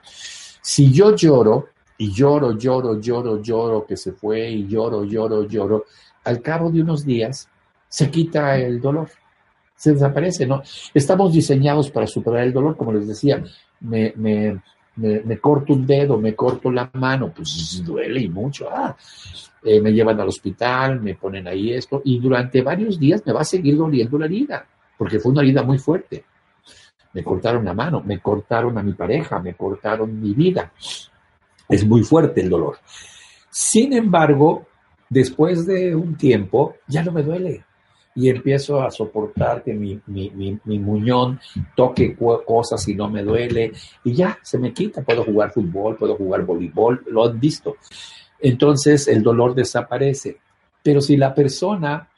Si 0.64 0.94
yo 0.94 1.14
lloro 1.14 1.68
y 1.98 2.10
lloro, 2.10 2.58
lloro, 2.58 2.98
lloro, 3.00 3.42
lloro 3.42 3.86
que 3.86 3.98
se 3.98 4.14
fue 4.14 4.50
y 4.50 4.66
lloro, 4.66 5.04
lloro, 5.04 5.44
lloro, 5.46 5.86
al 6.24 6.42
cabo 6.42 6.72
de 6.72 6.82
unos 6.82 7.06
días 7.06 7.50
se 7.90 8.10
quita 8.10 8.58
el 8.58 8.80
dolor, 8.80 9.10
se 9.76 9.92
desaparece, 9.92 10.48
¿no? 10.48 10.64
Estamos 10.94 11.34
diseñados 11.34 11.92
para 11.92 12.08
superar 12.08 12.44
el 12.44 12.54
dolor, 12.54 12.78
como 12.78 12.94
les 12.94 13.06
decía, 13.06 13.44
me, 13.82 14.14
me, 14.16 14.62
me, 14.96 15.38
corto 15.38 15.74
un 15.74 15.86
dedo, 15.86 16.18
me 16.18 16.34
corto 16.34 16.72
la 16.72 16.90
mano, 16.94 17.34
pues 17.36 17.84
duele 17.86 18.22
y 18.22 18.30
mucho. 18.30 18.70
Ah, 18.72 18.96
eh, 19.64 19.82
me 19.82 19.92
llevan 19.92 20.20
al 20.22 20.30
hospital, 20.30 21.02
me 21.02 21.16
ponen 21.16 21.46
ahí 21.46 21.74
esto, 21.74 22.02
y 22.06 22.20
durante 22.20 22.62
varios 22.62 22.98
días 22.98 23.22
me 23.26 23.34
va 23.34 23.42
a 23.42 23.46
seguir 23.46 23.76
doliendo 23.76 24.18
la 24.18 24.28
herida, 24.28 24.66
porque 24.98 25.20
fue 25.20 25.34
una 25.34 25.42
herida 25.42 25.62
muy 25.62 25.78
fuerte. 25.78 26.24
Me 27.14 27.24
cortaron 27.24 27.66
la 27.66 27.74
mano, 27.74 28.02
me 28.04 28.20
cortaron 28.20 28.78
a 28.78 28.84
mi 28.84 28.94
pareja, 28.94 29.40
me 29.40 29.54
cortaron 29.54 30.20
mi 30.20 30.34
vida. 30.34 30.72
Es 31.70 31.86
muy 31.86 32.04
fuerte 32.04 32.42
el 32.42 32.50
dolor. 32.50 32.78
Sin 33.50 33.94
embargo, 33.94 34.66
después 35.10 35.66
de 35.66 35.96
un 35.96 36.16
tiempo, 36.16 36.76
ya 36.88 37.04
no 37.04 37.12
me 37.12 37.24
duele. 37.24 37.64
Y 38.16 38.30
empiezo 38.30 38.82
a 38.82 38.92
soportar 38.92 39.64
que 39.64 39.74
mi, 39.74 40.00
muñón 40.66 41.40
toque 41.76 42.16
cosas 42.16 42.88
y 42.88 42.96
no 42.96 43.10
me 43.10 43.24
duele. 43.24 43.72
Y 44.04 44.14
ya, 44.14 44.38
se 44.42 44.60
me 44.60 44.74
quita. 44.74 45.02
Puedo 45.02 45.24
jugar 45.24 45.52
fútbol, 45.52 45.96
puedo 45.96 46.16
jugar 46.16 46.46
voleibol, 46.46 47.04
lo 47.08 47.26
han 47.26 47.40
visto 47.40 47.76
entonces 48.44 49.08
el 49.08 49.24
dolor 49.24 49.56
desaparece. 49.56 50.38
Pero 50.84 51.00
si 51.00 51.16
la 51.16 51.34
persona 51.34 52.10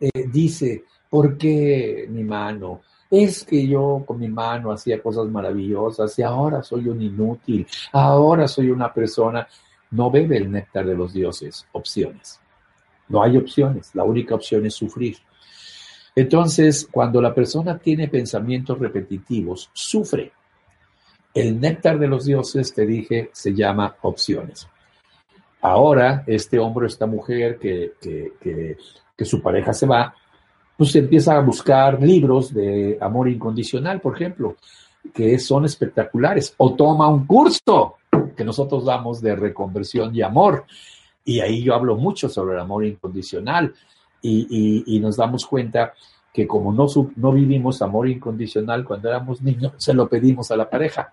eh, 0.00 0.10
dice, 0.30 0.84
¿por 1.08 1.38
qué 1.38 2.06
mi 2.10 2.24
mano? 2.24 2.82
Es 3.10 3.44
que 3.44 3.66
yo 3.66 4.02
con 4.06 4.18
mi 4.18 4.28
mano 4.28 4.70
hacía 4.70 5.02
cosas 5.02 5.26
maravillosas 5.28 6.18
y 6.18 6.22
ahora 6.22 6.62
soy 6.62 6.88
un 6.88 7.00
inútil, 7.00 7.66
ahora 7.92 8.46
soy 8.46 8.70
una 8.70 8.92
persona. 8.92 9.46
No 9.90 10.10
bebe 10.10 10.36
el 10.36 10.50
néctar 10.50 10.84
de 10.84 10.94
los 10.94 11.14
dioses, 11.14 11.66
opciones. 11.72 12.38
No 13.08 13.22
hay 13.22 13.38
opciones, 13.38 13.94
la 13.94 14.04
única 14.04 14.34
opción 14.34 14.66
es 14.66 14.74
sufrir. 14.74 15.16
Entonces, 16.14 16.88
cuando 16.90 17.22
la 17.22 17.32
persona 17.32 17.78
tiene 17.78 18.08
pensamientos 18.08 18.78
repetitivos, 18.78 19.70
sufre. 19.72 20.32
El 21.32 21.60
néctar 21.60 21.98
de 21.98 22.08
los 22.08 22.24
dioses, 22.24 22.74
te 22.74 22.84
dije, 22.84 23.30
se 23.32 23.54
llama 23.54 23.96
opciones. 24.02 24.68
Ahora, 25.60 26.24
este 26.26 26.58
hombre 26.58 26.88
esta 26.88 27.06
mujer 27.06 27.58
que, 27.58 27.92
que, 28.00 29.24
su 29.24 29.40
pareja 29.40 29.72
se 29.72 29.86
va, 29.86 30.14
pues 30.78 30.94
empieza 30.94 31.36
a 31.36 31.40
buscar 31.40 32.00
libros 32.00 32.54
de 32.54 32.96
amor 33.00 33.28
incondicional, 33.28 34.00
por 34.00 34.14
ejemplo, 34.14 34.54
que 35.12 35.36
son 35.40 35.64
espectaculares, 35.64 36.54
o 36.56 36.74
toma 36.74 37.08
un 37.08 37.26
curso 37.26 37.96
que 38.36 38.44
nosotros 38.44 38.84
damos 38.84 39.20
de 39.20 39.34
reconversión 39.34 40.14
y 40.14 40.22
amor. 40.22 40.66
Y 41.24 41.40
ahí 41.40 41.64
yo 41.64 41.74
hablo 41.74 41.96
mucho 41.96 42.28
sobre 42.28 42.54
el 42.54 42.60
amor 42.60 42.84
incondicional. 42.84 43.74
Y, 44.22 44.84
y, 44.86 45.00
nos 45.00 45.16
damos 45.16 45.46
cuenta 45.46 45.94
que 46.32 46.46
como 46.46 46.72
no, 46.72 46.86
no 47.16 47.32
vivimos 47.32 47.82
amor 47.82 48.08
incondicional 48.08 48.84
cuando 48.84 49.08
éramos 49.08 49.42
niños, 49.42 49.72
se 49.78 49.94
lo 49.94 50.08
pedimos 50.08 50.52
a 50.52 50.56
la 50.56 50.70
pareja. 50.70 51.12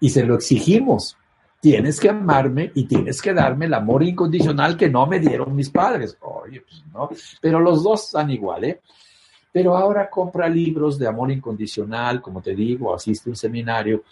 Y 0.00 0.08
se 0.08 0.24
lo 0.24 0.34
exigimos 0.34 1.14
tienes 1.60 1.98
que 1.98 2.08
amarme 2.08 2.70
y 2.74 2.84
tienes 2.84 3.20
que 3.20 3.34
darme 3.34 3.66
el 3.66 3.74
amor 3.74 4.02
incondicional 4.02 4.76
que 4.76 4.88
no 4.88 5.06
me 5.06 5.18
dieron 5.18 5.54
mis 5.54 5.70
padres. 5.70 6.16
Oye, 6.20 6.60
pues 6.60 6.84
no, 6.92 7.08
pero 7.40 7.60
los 7.60 7.82
dos 7.82 8.04
están 8.04 8.30
igual, 8.30 8.64
¿eh? 8.64 8.80
Pero 9.50 9.76
ahora 9.76 10.08
compra 10.08 10.48
libros 10.48 10.98
de 10.98 11.08
amor 11.08 11.30
incondicional, 11.30 12.20
como 12.20 12.40
te 12.40 12.54
digo, 12.54 12.94
asiste 12.94 13.28
a 13.28 13.32
un 13.32 13.36
seminario 13.36 14.04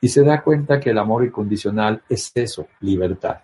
y 0.00 0.08
se 0.08 0.22
da 0.22 0.42
cuenta 0.42 0.78
que 0.78 0.90
el 0.90 0.98
amor 0.98 1.24
incondicional 1.24 2.02
es 2.08 2.30
eso, 2.34 2.68
libertad. 2.80 3.38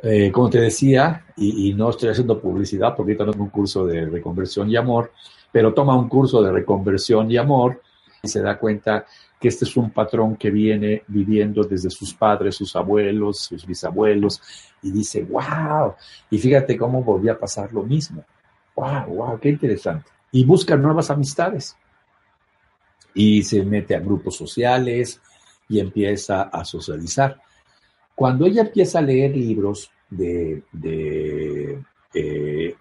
Eh, 0.00 0.30
como 0.30 0.48
te 0.48 0.60
decía, 0.60 1.24
y, 1.36 1.74
no 1.74 1.90
estoy 1.90 2.10
haciendo 2.10 2.40
publicidad 2.40 2.94
porque 2.96 3.12
ahorita 3.12 3.38
no 3.38 3.44
un 3.44 3.50
curso 3.50 3.84
de 3.84 4.06
reconversión 4.06 4.70
y 4.70 4.76
amor, 4.76 5.12
pero 5.50 5.74
toma 5.74 5.96
un 5.96 6.08
curso 6.08 6.40
de 6.40 6.52
reconversión 6.52 7.30
y 7.30 7.36
amor 7.36 7.82
y 8.22 8.28
se 8.28 8.40
da 8.40 8.58
cuenta 8.58 9.04
que 9.40 9.48
este 9.48 9.64
es 9.64 9.76
un 9.76 9.90
patrón 9.90 10.36
que 10.36 10.50
viene 10.50 11.02
viviendo 11.06 11.62
desde 11.62 11.90
sus 11.90 12.12
padres, 12.12 12.56
sus 12.56 12.74
abuelos, 12.74 13.38
sus 13.38 13.64
bisabuelos, 13.64 14.40
y 14.82 14.90
dice, 14.90 15.22
wow, 15.22 15.94
y 16.30 16.38
fíjate 16.38 16.76
cómo 16.76 17.02
volvió 17.02 17.32
a 17.32 17.38
pasar 17.38 17.72
lo 17.72 17.82
mismo. 17.82 18.24
Wow, 18.74 19.14
wow, 19.14 19.40
qué 19.40 19.50
interesante. 19.50 20.10
Y 20.32 20.44
busca 20.44 20.76
nuevas 20.76 21.10
amistades. 21.10 21.76
Y 23.14 23.42
se 23.42 23.64
mete 23.64 23.94
a 23.94 24.00
grupos 24.00 24.36
sociales 24.36 25.20
y 25.68 25.80
empieza 25.80 26.42
a 26.42 26.64
socializar. 26.64 27.40
Cuando 28.14 28.46
ella 28.46 28.62
empieza 28.62 28.98
a 28.98 29.02
leer 29.02 29.36
libros 29.36 29.90
de, 30.10 30.62
eh, 32.14 32.74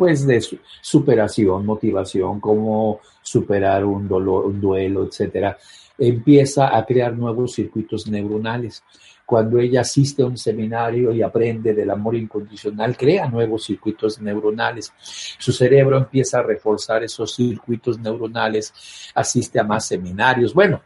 pues 0.00 0.26
de 0.26 0.42
superación, 0.80 1.66
motivación, 1.66 2.40
cómo 2.40 3.00
superar 3.20 3.84
un 3.84 4.08
dolor, 4.08 4.46
un 4.46 4.58
duelo, 4.58 5.04
etcétera, 5.04 5.58
empieza 5.98 6.74
a 6.74 6.86
crear 6.86 7.14
nuevos 7.14 7.52
circuitos 7.52 8.06
neuronales. 8.06 8.82
cuando 9.26 9.58
ella 9.58 9.82
asiste 9.82 10.22
a 10.22 10.26
un 10.26 10.38
seminario 10.38 11.12
y 11.12 11.20
aprende 11.20 11.74
del 11.74 11.90
amor 11.90 12.16
incondicional, 12.16 12.96
crea 12.96 13.28
nuevos 13.28 13.64
circuitos 13.64 14.18
neuronales. 14.22 14.90
Su 15.38 15.52
cerebro 15.52 15.98
empieza 15.98 16.38
a 16.38 16.42
reforzar 16.44 17.04
esos 17.04 17.34
circuitos 17.34 17.98
neuronales, 18.00 19.12
asiste 19.14 19.60
a 19.60 19.64
más 19.64 19.86
seminarios. 19.86 20.54
Bueno, 20.54 20.80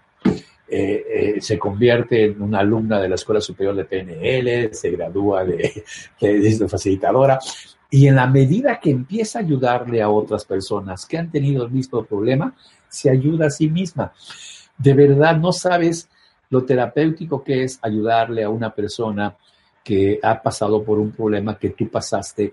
eh, 0.66 1.04
eh, 1.36 1.40
se 1.40 1.56
convierte 1.56 2.24
en 2.24 2.42
una 2.42 2.58
alumna 2.58 3.00
de 3.00 3.08
la 3.08 3.14
Escuela 3.14 3.40
Superior 3.40 3.76
de 3.76 3.84
PNL, 3.84 4.74
se 4.74 4.90
gradúa 4.90 5.44
de, 5.44 5.84
de, 6.20 6.68
facilitadora, 6.68 7.38
y 7.94 8.08
en 8.08 8.16
la 8.16 8.26
medida 8.26 8.80
que 8.80 8.90
empieza 8.90 9.38
a 9.38 9.42
ayudarle 9.42 10.02
a 10.02 10.08
otras 10.08 10.44
personas 10.44 11.06
que 11.06 11.16
han 11.16 11.30
tenido 11.30 11.64
el 11.64 11.70
mismo 11.70 12.04
problema, 12.04 12.52
se 12.88 13.08
ayuda 13.08 13.46
a 13.46 13.50
sí 13.50 13.70
misma. 13.70 14.12
De 14.76 14.94
verdad, 14.94 15.36
no 15.36 15.52
sabes 15.52 16.08
lo 16.50 16.64
terapéutico 16.64 17.44
que 17.44 17.62
es 17.62 17.78
ayudarle 17.82 18.42
a 18.42 18.48
una 18.48 18.74
persona 18.74 19.36
que 19.84 20.18
ha 20.20 20.42
pasado 20.42 20.82
por 20.82 20.98
un 20.98 21.12
problema 21.12 21.56
que 21.56 21.70
tú 21.70 21.88
pasaste 21.88 22.52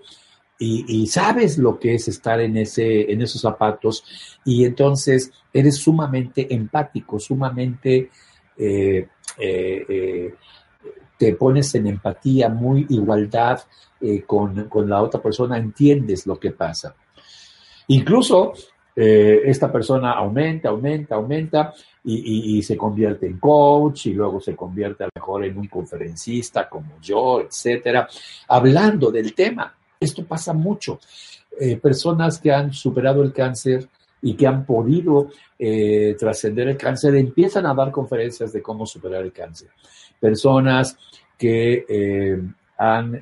y, 0.60 1.08
sabes 1.08 1.58
lo 1.58 1.76
que 1.76 1.96
es 1.96 2.06
estar 2.06 2.40
en, 2.40 2.56
ese, 2.56 3.10
en 3.10 3.20
esos 3.20 3.40
zapatos 3.40 4.04
y 4.44 4.64
entonces 4.64 5.32
eres 5.52 5.74
sumamente 5.74 6.54
empático, 6.54 7.18
sumamente 7.18 8.10
eh, 8.56 9.08
eh, 9.38 9.86
eh, 9.88 10.34
te 11.22 11.34
pones 11.34 11.74
en 11.76 11.86
empatía, 11.86 12.48
muy 12.48 12.86
igualdad 12.88 13.60
con, 14.26 14.64
con, 14.68 14.90
la 14.90 15.00
otra 15.00 15.22
persona, 15.22 15.56
entiendes 15.56 16.26
lo 16.26 16.36
que 16.40 16.50
pasa. 16.50 16.94
Incluso 17.86 18.52
esta 18.96 19.70
persona 19.70 20.12
aumenta, 20.14 20.70
aumenta, 20.70 21.14
aumenta 21.14 21.72
y, 22.04 22.62
se 22.62 22.76
convierte 22.76 23.26
en 23.26 23.38
coach 23.38 24.06
y 24.06 24.14
luego 24.14 24.40
se 24.40 24.56
convierte 24.56 25.04
a 25.04 25.06
lo 25.06 25.12
mejor 25.14 25.44
en 25.44 25.58
un 25.58 25.68
conferencista 25.68 26.68
como 26.68 27.00
yo, 27.00 27.40
etcétera, 27.40 28.08
hablando 28.48 29.10
del 29.10 29.34
tema. 29.34 29.74
Esto 30.00 30.24
pasa 30.24 30.52
mucho. 30.52 30.98
Eh, 31.60 31.76
personas 31.76 32.38
que 32.38 32.50
han 32.50 32.72
superado 32.72 33.22
el 33.22 33.32
cáncer 33.32 33.88
y 34.20 34.34
que 34.34 34.46
han 34.46 34.64
podido 34.64 35.28
eh, 35.58 36.16
trascender 36.18 36.68
el 36.68 36.76
cáncer 36.76 37.14
empiezan 37.16 37.66
a 37.66 37.74
dar 37.74 37.90
conferencias 37.90 38.52
de 38.52 38.62
cómo 38.62 38.86
superar 38.86 39.22
el 39.22 39.32
cáncer. 39.32 39.68
Personas 40.22 40.96
que 41.36 41.84
eh, 41.88 42.40
han 42.78 43.20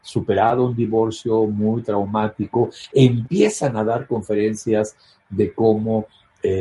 superado 0.00 0.66
un 0.66 0.76
divorcio 0.76 1.46
muy 1.46 1.82
traumático 1.82 2.70
empiezan 2.92 3.76
a 3.76 3.84
dar 3.84 4.06
conferencias 4.06 4.96
de 5.28 5.52
cómo 5.52 6.06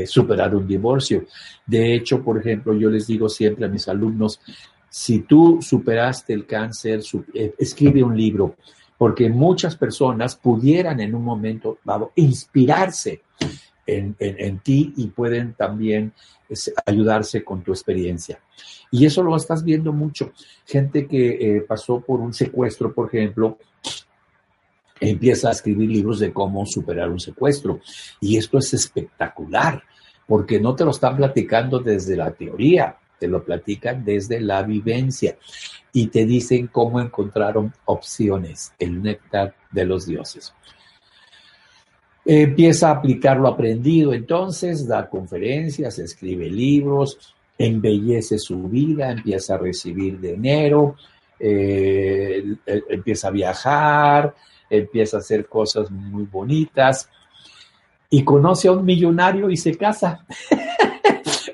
superar 0.06 0.54
un 0.56 0.68
divorcio. 0.68 1.26
De 1.66 1.96
hecho, 1.96 2.22
por 2.22 2.38
ejemplo, 2.38 2.74
yo 2.74 2.90
les 2.90 3.08
digo 3.08 3.30
siempre 3.30 3.66
a 3.66 3.70
mis 3.70 3.88
alumnos, 3.88 4.40
si 4.90 5.20
tú 5.20 5.60
superaste 5.62 6.34
el 6.34 6.46
cáncer, 6.46 7.02
escribe 7.58 8.04
un 8.04 8.18
libro 8.18 8.56
porque 9.02 9.30
muchas 9.32 9.76
personas 9.76 10.36
pudieran 10.36 11.00
en 11.00 11.16
un 11.16 11.24
momento 11.24 11.80
dado 11.84 12.12
inspirarse 12.18 13.24
en, 13.98 14.60
ti 14.60 14.94
y 14.98 15.08
pueden 15.08 15.54
también 15.54 16.14
ayudarse 16.86 17.44
con 17.44 17.64
tu 17.64 17.72
experiencia. 17.72 18.40
Y 18.92 19.06
eso 19.06 19.24
lo 19.24 19.36
estás 19.36 19.64
viendo 19.64 19.94
mucho. 19.94 20.34
Gente 20.66 21.08
que 21.08 21.30
eh, 21.58 21.62
pasó 21.62 22.02
por 22.02 22.20
un 22.20 22.34
secuestro, 22.34 22.94
por 22.94 23.08
ejemplo, 23.08 23.58
empieza 25.00 25.50
a 25.50 25.54
escribir 25.54 25.90
libros 25.90 26.20
de 26.20 26.32
cómo 26.32 26.66
superar 26.66 27.10
un 27.10 27.20
secuestro. 27.20 27.80
Y 28.20 28.38
esto 28.38 28.58
es 28.58 28.74
espectacular, 28.74 29.84
porque 30.28 30.60
no 30.60 30.76
te 30.76 30.86
lo 30.86 30.92
están 30.92 31.18
platicando 31.18 31.80
desde 31.80 32.16
la 32.16 32.32
teoría, 32.32 32.98
te 33.20 33.28
lo 33.28 33.44
platican 33.44 34.04
desde 34.04 34.40
la 34.40 34.64
vivencia 34.64 35.38
y 35.94 36.08
te 36.08 36.26
dicen 36.26 36.68
cómo 36.68 37.02
encontraron 37.02 37.74
opciones, 37.86 38.74
el 38.80 39.02
néctar 39.02 39.56
de 39.72 39.86
los 39.86 40.06
dioses. 40.06 40.54
Empieza 42.24 42.90
a 42.90 42.92
aplicar 42.92 43.38
lo 43.38 43.48
aprendido 43.48 44.14
entonces, 44.14 44.88
da 44.88 45.10
conferencias, 45.10 45.98
escribe 46.00 46.50
libros, 46.50 47.36
embellece 47.58 48.38
su 48.38 48.64
vida, 48.64 49.12
empieza 49.12 49.56
a 49.56 49.58
recibir 49.58 50.20
dinero, 50.20 50.96
eh, 51.40 52.44
empieza 52.66 53.30
a 53.30 53.32
viajar, 53.32 54.36
empieza 54.70 55.18
a 55.18 55.20
hacer 55.22 55.48
cosas 55.48 55.90
muy 55.90 56.24
bonitas 56.24 57.10
y 58.10 58.24
conoce 58.24 58.68
a 58.68 58.74
un 58.74 58.86
millonario 58.86 59.50
y 59.50 59.58
se 59.58 59.76
casa. 59.76 60.26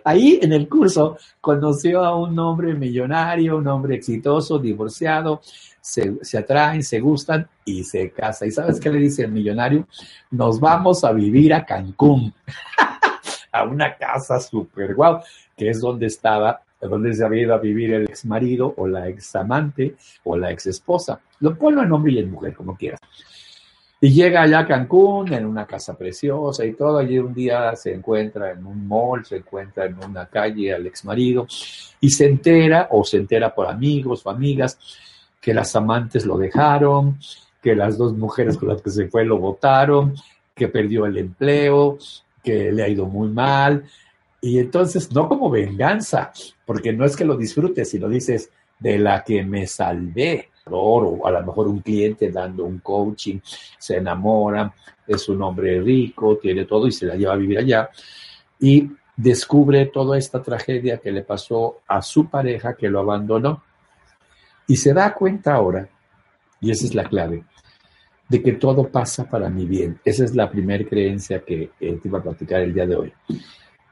Ahí 0.07 0.39
en 0.41 0.53
el 0.53 0.69
curso 0.69 1.17
conoció 1.41 2.05
a 2.05 2.15
un 2.15 2.39
hombre 2.39 2.73
millonario, 2.73 3.57
un 3.57 3.67
hombre 3.67 3.95
exitoso, 3.95 4.57
divorciado, 4.57 5.41
se, 5.81 6.37
atraen, 6.37 6.81
se 6.81 7.01
gustan 7.01 7.45
y 7.65 7.83
se 7.83 8.11
casa. 8.11 8.45
¿Y 8.45 8.51
sabes 8.51 8.79
qué 8.79 8.89
le 8.89 8.99
dice 8.99 9.23
el 9.23 9.33
millonario? 9.33 9.85
Nos 10.31 10.61
vamos 10.61 11.03
a 11.03 11.11
vivir 11.11 11.53
a 11.53 11.65
Cancún, 11.65 12.33
a 13.51 13.63
una 13.65 13.97
casa 13.97 14.39
súper 14.39 14.95
guau, 14.95 15.19
que 15.57 15.71
es 15.71 15.81
donde 15.81 16.05
estaba, 16.05 16.61
donde 16.79 17.13
se 17.13 17.25
había 17.25 17.41
ido 17.41 17.53
a 17.53 17.57
vivir 17.57 17.93
el 17.93 18.03
ex 18.03 18.23
marido 18.23 18.73
o 18.77 18.87
la 18.87 19.09
ex 19.09 19.35
amante 19.35 19.97
o 20.23 20.37
la 20.37 20.51
ex 20.51 20.67
esposa. 20.67 21.19
Lo 21.41 21.57
ponlo 21.57 21.83
en 21.83 21.91
hombre 21.91 22.13
y 22.13 22.19
en 22.19 22.31
mujer, 22.31 22.55
como 22.55 22.77
quieras. 22.77 23.01
Y 23.99 24.11
llega 24.11 24.43
allá 24.43 24.59
a 24.59 24.67
Cancún, 24.67 25.33
en 25.33 25.45
una 25.45 25.65
casa 25.65 25.97
preciosa 25.97 26.63
y 26.63 26.73
todo. 26.73 26.99
Allí 26.99 27.17
un 27.17 27.33
día 27.33 27.75
se 27.75 27.93
encuentra 27.93 28.51
en 28.51 28.65
un 28.65 28.87
mall, 28.87 29.25
se 29.25 29.37
encuentra 29.37 29.85
en 29.85 29.97
una 30.03 30.27
calle 30.27 30.73
al 30.73 30.85
ex 30.85 31.03
marido 31.03 31.47
y 31.99 32.09
se 32.11 32.27
entera, 32.27 32.89
o 32.91 33.03
se 33.03 33.17
entera 33.17 33.53
por 33.55 33.67
amigos 33.67 34.23
o 34.25 34.29
amigas, 34.29 34.77
que 35.41 35.53
las 35.53 35.75
amantes 35.75 36.25
lo 36.25 36.37
dejaron, 36.37 37.17
que 37.61 37.75
las 37.75 37.97
dos 37.97 38.15
mujeres 38.15 38.57
con 38.57 38.69
las 38.69 38.83
que 38.83 38.91
se 38.91 39.07
fue 39.07 39.25
lo 39.25 39.39
votaron, 39.39 40.13
que 40.53 40.67
perdió 40.67 41.07
el 41.07 41.17
empleo, 41.17 41.97
que 42.43 42.71
le 42.71 42.83
ha 42.83 42.87
ido 42.87 43.07
muy 43.07 43.29
mal. 43.29 43.83
Y 44.41 44.59
entonces, 44.59 45.11
no 45.11 45.27
como 45.27 45.49
venganza, 45.49 46.31
porque 46.65 46.93
no 46.93 47.03
es 47.03 47.15
que 47.15 47.25
lo 47.25 47.35
disfrutes, 47.35 47.89
sino 47.89 48.07
dices, 48.07 48.51
de 48.79 48.99
la 48.99 49.23
que 49.23 49.43
me 49.43 49.65
salvé 49.65 50.49
o 50.71 51.25
a 51.25 51.31
lo 51.31 51.43
mejor 51.45 51.67
un 51.67 51.79
cliente 51.79 52.31
dando 52.31 52.65
un 52.65 52.79
coaching, 52.79 53.39
se 53.77 53.97
enamora, 53.97 54.73
es 55.05 55.29
un 55.29 55.41
hombre 55.41 55.81
rico, 55.81 56.37
tiene 56.37 56.65
todo 56.65 56.87
y 56.87 56.91
se 56.91 57.05
la 57.05 57.15
lleva 57.15 57.33
a 57.33 57.37
vivir 57.37 57.59
allá 57.59 57.89
y 58.59 58.89
descubre 59.15 59.87
toda 59.87 60.17
esta 60.17 60.41
tragedia 60.41 60.97
que 60.97 61.11
le 61.11 61.23
pasó 61.23 61.79
a 61.87 62.01
su 62.01 62.29
pareja 62.29 62.75
que 62.75 62.89
lo 62.89 62.99
abandonó 62.99 63.63
y 64.67 64.75
se 64.75 64.93
da 64.93 65.13
cuenta 65.13 65.53
ahora, 65.53 65.87
y 66.59 66.71
esa 66.71 66.85
es 66.85 66.93
la 66.93 67.05
clave, 67.05 67.43
de 68.27 68.43
que 68.43 68.53
todo 68.53 68.89
pasa 68.89 69.29
para 69.29 69.49
mi 69.49 69.65
bien. 69.65 69.99
Esa 70.03 70.25
es 70.25 70.35
la 70.35 70.49
primera 70.49 70.83
creencia 70.83 71.39
que 71.39 71.71
te 71.79 71.99
iba 72.03 72.19
a 72.19 72.23
platicar 72.23 72.61
el 72.61 72.73
día 72.73 72.85
de 72.85 72.95
hoy. 72.95 73.13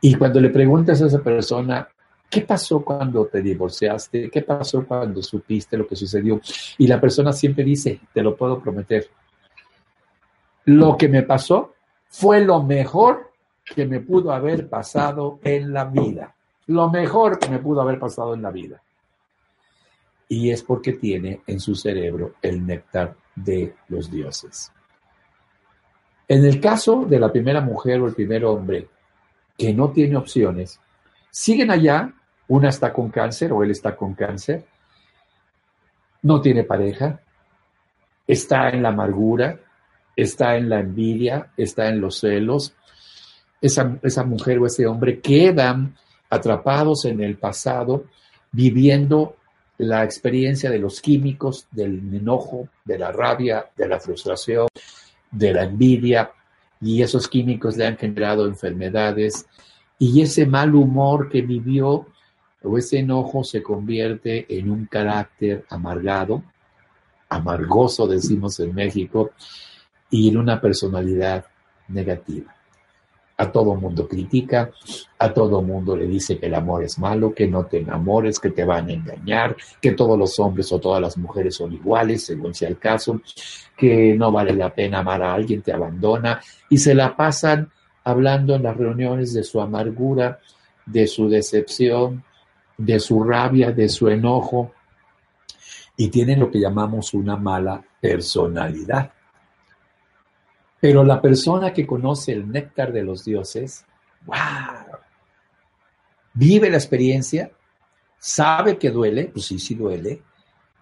Y 0.01 0.15
cuando 0.15 0.41
le 0.41 0.49
preguntas 0.49 1.01
a 1.01 1.07
esa 1.07 1.23
persona, 1.23 1.88
¿Qué 2.29 2.41
pasó 2.41 2.83
cuando 2.83 3.25
te 3.27 3.41
divorciaste? 3.41 4.29
¿Qué 4.29 4.41
pasó 4.41 4.85
cuando 4.85 5.21
supiste 5.21 5.77
lo 5.77 5.88
que 5.88 5.95
sucedió? 5.95 6.41
Y 6.77 6.88
la 6.88 6.99
persona 6.99 7.31
siempre 7.31 7.63
dice, 7.63 7.99
te 8.13 8.21
lo 8.21 8.35
puedo 8.35 8.59
prometer, 8.59 9.07
lo 10.65 10.97
que 10.97 11.07
me 11.07 11.23
pasó 11.23 11.75
fue 12.07 12.41
lo 12.41 12.63
mejor 12.63 13.31
que 13.63 13.85
me 13.85 13.99
pudo 13.99 14.31
haber 14.31 14.67
pasado 14.67 15.39
en 15.43 15.73
la 15.73 15.85
vida. 15.85 16.35
Lo 16.67 16.89
mejor 16.89 17.39
que 17.39 17.49
me 17.49 17.59
pudo 17.59 17.81
haber 17.81 17.99
pasado 17.99 18.33
en 18.33 18.41
la 18.41 18.51
vida. 18.51 18.81
Y 20.27 20.49
es 20.49 20.63
porque 20.63 20.93
tiene 20.93 21.41
en 21.45 21.59
su 21.59 21.75
cerebro 21.75 22.33
el 22.41 22.65
néctar 22.65 23.15
de 23.35 23.75
los 23.89 24.09
dioses. 24.09 24.71
En 26.27 26.43
el 26.43 26.59
caso 26.59 27.05
de 27.05 27.19
la 27.19 27.31
primera 27.31 27.61
mujer 27.61 28.01
o 28.01 28.07
el 28.07 28.15
primer 28.15 28.45
hombre 28.45 28.88
que 29.55 29.73
no 29.73 29.91
tiene 29.91 30.17
opciones, 30.17 30.79
siguen 31.36 31.69
allá, 31.69 32.13
una 32.48 32.69
está 32.69 32.93
con 32.93 33.10
cáncer 33.10 33.52
o 33.52 33.62
él 33.62 33.71
está 33.71 33.93
con 33.93 34.13
cáncer, 34.13 34.63
no 36.21 36.39
tiene 36.39 36.63
pareja, 36.63 37.19
está 38.26 38.69
en 38.69 38.82
la 38.82 38.89
amargura, 38.89 39.60
está 40.15 40.56
en 40.56 40.69
la 40.69 40.80
envidia, 40.80 41.52
está 41.58 41.89
en 41.89 42.00
los 42.00 42.19
celos. 42.19 42.74
Esa, 43.60 43.98
esa 44.02 44.24
mujer 44.24 44.60
o 44.60 44.65
ese 44.65 44.88
hombre 44.88 45.19
quedan 45.19 45.98
atrapados 46.30 47.04
en 47.04 47.21
el 47.21 47.38
pasado, 47.38 48.06
viviendo 48.54 49.36
la 49.78 50.06
experiencia 50.06 50.69
de 50.69 50.80
los 50.80 51.02
químicos, 51.02 51.67
del 51.69 52.15
enojo, 52.15 52.69
de 52.86 52.98
la 52.98 53.12
rabia, 53.12 53.65
de 53.76 53.89
la 53.89 54.00
frustración, 54.00 54.67
de 55.32 55.54
la 55.54 55.65
envidia, 55.65 56.32
y 56.80 57.02
esos 57.02 57.28
químicos 57.28 57.76
le 57.76 57.88
han 57.88 57.98
generado 57.98 58.48
enfermedades, 58.48 59.45
y 59.99 60.21
ese 60.21 60.45
mal 60.45 60.75
humor 60.75 61.29
que 61.29 61.41
vivió 61.41 62.08
o 62.63 62.77
ese 62.77 62.99
enojo 62.99 63.43
se 63.43 63.62
convierte 63.62 64.45
en 64.58 64.71
un 64.71 64.86
carácter 64.86 65.65
amargado, 65.69 66.43
amargoso 67.29 68.08
decimos 68.08 68.60
en 68.60 68.73
México, 68.73 69.31
y 70.10 70.29
en 70.29 70.38
una 70.38 70.62
personalidad 70.62 71.45
negativa. 71.88 72.51
a 73.38 73.51
todo 73.51 73.75
mundo 73.75 74.08
critica, 74.08 74.71
a 75.19 75.34
todo 75.34 75.62
mundo 75.62 75.93
le 75.97 76.08
dice 76.08 76.39
que 76.39 76.45
el 76.45 76.55
amor 76.55 76.86
es 76.86 76.97
malo, 76.97 77.34
que 77.34 77.47
no 77.47 77.65
te 77.65 77.79
enamores, 77.79 78.39
que 78.39 78.51
te 78.51 78.63
van 78.63 78.88
a 78.88 78.93
engañar, 78.93 79.58
que 79.81 79.91
todos 79.91 80.17
los 80.17 80.39
hombres 80.39 80.71
o 80.71 80.79
todas 80.79 81.01
las 81.01 81.17
mujeres 81.17 81.55
son 81.55 81.73
iguales, 81.73 82.25
según 82.25 82.53
sea 82.53 82.69
el 82.69 82.79
caso, 82.79 83.19
que 83.75 84.15
no 84.15 84.31
vale 84.31 84.53
la 84.53 84.73
pena 84.73 84.99
amar 84.99 85.21
a 85.21 85.34
alguien, 85.34 85.62
te 85.62 85.73
abandona, 85.73 86.39
y 86.69 86.77
se 86.77 86.95
la 86.95 87.13
pasan 87.13 87.69
hablando 88.05 88.55
en 88.55 88.63
las 88.63 88.77
reuniones 88.77 89.33
de 89.33 89.43
su 89.43 89.59
amargura, 89.59 90.39
de 90.85 91.07
su 91.07 91.27
decepción, 91.27 92.23
de 92.77 92.99
su 92.99 93.23
rabia, 93.23 93.71
de 93.71 93.89
su 93.89 94.07
enojo, 94.07 94.71
y 95.97 96.09
tienen 96.09 96.39
lo 96.39 96.51
que 96.51 96.59
llamamos 96.59 97.13
una 97.13 97.35
mala 97.35 97.83
personalidad. 97.99 99.11
Pero 100.79 101.03
la 101.03 101.21
persona 101.21 101.73
que 101.73 101.87
conoce 101.87 102.33
el 102.33 102.49
néctar 102.49 102.93
de 102.93 103.03
los 103.03 103.25
dioses, 103.25 103.85
wow, 104.25 104.99
vive 106.33 106.69
la 106.69 106.77
experiencia, 106.77 107.51
sabe 108.19 108.77
que 108.77 108.91
duele, 108.91 109.31
pues 109.33 109.45
sí, 109.45 109.57
sí 109.57 109.73
duele, 109.73 110.21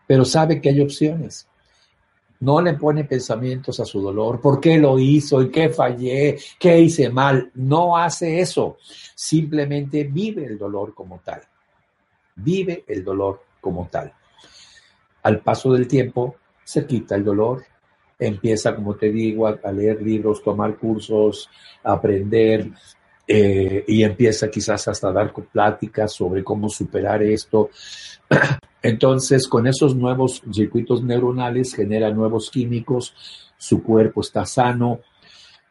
pero 0.06 0.26
sabe 0.26 0.60
que 0.60 0.70
hay 0.70 0.82
opciones. 0.82 1.48
No 2.44 2.60
le 2.60 2.74
pone 2.74 3.06
pensamientos 3.06 3.80
a 3.80 3.86
su 3.86 4.02
dolor, 4.02 4.42
¿por 4.42 4.60
qué 4.60 4.78
lo 4.78 5.00
hizo? 5.00 5.42
¿Y 5.42 5.50
qué 5.50 5.70
fallé? 5.70 6.38
¿Qué 6.60 6.78
hice 6.78 7.10
mal? 7.10 7.50
No 7.56 7.96
hace 7.96 8.42
eso. 8.42 8.76
Simplemente 9.16 10.04
vive 10.04 10.44
el 10.46 10.58
dolor 10.58 10.94
como 10.94 11.22
tal. 11.24 11.42
Vive 12.36 12.84
el 12.86 13.02
dolor 13.02 13.44
como 13.62 13.88
tal. 13.90 14.12
Al 15.22 15.40
paso 15.40 15.72
del 15.72 15.88
tiempo, 15.88 16.36
se 16.66 16.86
quita 16.86 17.16
el 17.16 17.24
dolor, 17.24 17.64
empieza, 18.20 18.76
como 18.76 18.96
te 18.96 19.10
digo, 19.10 19.48
a, 19.48 19.72
leer 19.72 20.02
libros, 20.02 20.44
tomar 20.44 20.76
cursos, 20.76 21.50
aprender, 21.82 22.70
eh, 23.28 23.86
y 23.88 24.04
empieza 24.04 24.50
quizás 24.50 24.88
hasta 24.88 25.10
a 25.10 25.14
dar 25.14 25.34
pláticas 25.34 26.14
sobre 26.14 26.44
cómo 26.44 26.70
superar 26.70 27.24
esto. 27.24 27.70
Entonces, 28.82 29.48
con 29.48 29.66
esos 29.66 29.96
nuevos 29.96 30.44
circuitos 30.52 31.04
neuronales 31.04 31.74
genera 31.74 32.12
nuevos 32.12 32.50
químicos, 32.50 33.16
su 33.58 33.82
cuerpo 33.82 34.22
está 34.22 34.46
sano, 34.46 35.00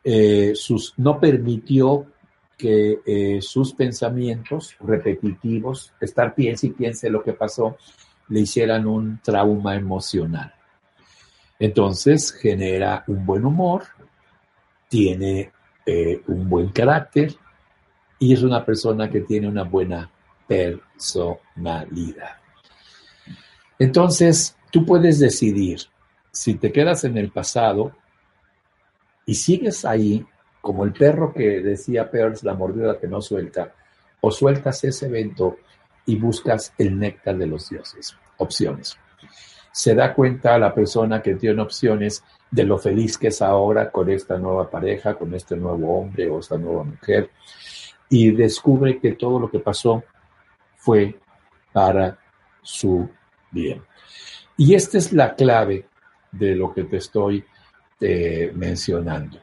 eh, 0.02 0.52
sus, 0.54 0.94
no 0.96 1.20
permitió 1.20 2.06
que 2.56 3.00
eh, 3.04 3.38
sus 3.42 3.74
pensamientos 3.74 4.76
repetitivos, 4.80 5.92
estar 6.00 6.34
piense 6.34 6.68
y 6.68 6.70
piense 6.70 7.10
lo 7.10 7.22
que 7.22 7.34
pasó, 7.34 7.76
le 8.28 8.40
hicieran 8.40 8.86
un 8.86 9.20
trauma 9.22 9.74
emocional. 9.74 10.54
Entonces 11.58 12.32
genera 12.32 13.04
un 13.08 13.26
buen 13.26 13.44
humor, 13.44 13.84
tiene 14.88 15.52
eh, 15.87 16.23
un 16.29 16.49
buen 16.49 16.68
carácter 16.68 17.35
y 18.18 18.33
es 18.33 18.42
una 18.42 18.64
persona 18.64 19.11
que 19.11 19.23
tiene 19.23 19.49
una 19.49 19.64
buena 19.64 20.11
personalidad. 20.47 22.37
Entonces, 23.79 24.57
tú 24.71 24.87
puedes 24.87 25.18
decidir 25.18 25.81
si 26.31 26.55
te 26.55 26.73
quedas 26.73 27.05
en 27.05 27.18
el 27.18 27.31
pasado 27.31 27.92
y 29.27 29.35
sigues 29.35 29.85
ahí, 29.85 30.25
como 30.61 30.85
el 30.85 30.92
perro 30.92 31.33
que 31.33 31.61
decía 31.61 32.11
Peirce, 32.11 32.47
la 32.47 32.55
mordida 32.55 32.99
que 32.99 33.09
no 33.09 33.21
suelta, 33.21 33.75
o 34.21 34.31
sueltas 34.31 34.85
ese 34.85 35.07
evento 35.07 35.59
y 36.07 36.16
buscas 36.16 36.73
el 36.79 36.99
néctar 36.99 37.37
de 37.37 37.47
los 37.47 37.68
dioses. 37.68 38.16
Opciones 38.38 38.97
se 39.73 39.95
da 39.95 40.14
cuenta 40.14 40.59
la 40.59 40.75
persona 40.75 41.23
que 41.23 41.35
tiene 41.35 41.62
opciones 41.62 42.23
de 42.52 42.64
lo 42.64 42.78
feliz 42.78 43.16
que 43.16 43.28
es 43.28 43.40
ahora 43.40 43.90
con 43.90 44.10
esta 44.10 44.38
nueva 44.38 44.70
pareja, 44.70 45.14
con 45.14 45.34
este 45.34 45.56
nuevo 45.56 45.98
hombre 45.98 46.28
o 46.28 46.38
esta 46.38 46.58
nueva 46.58 46.84
mujer, 46.84 47.30
y 48.10 48.30
descubre 48.30 49.00
que 49.00 49.12
todo 49.12 49.40
lo 49.40 49.50
que 49.50 49.58
pasó 49.58 50.04
fue 50.76 51.18
para 51.72 52.18
su 52.60 53.08
bien. 53.50 53.82
Y 54.58 54.74
esta 54.74 54.98
es 54.98 55.14
la 55.14 55.34
clave 55.34 55.86
de 56.30 56.54
lo 56.54 56.74
que 56.74 56.84
te 56.84 56.98
estoy 56.98 57.42
eh, 58.00 58.52
mencionando. 58.54 59.38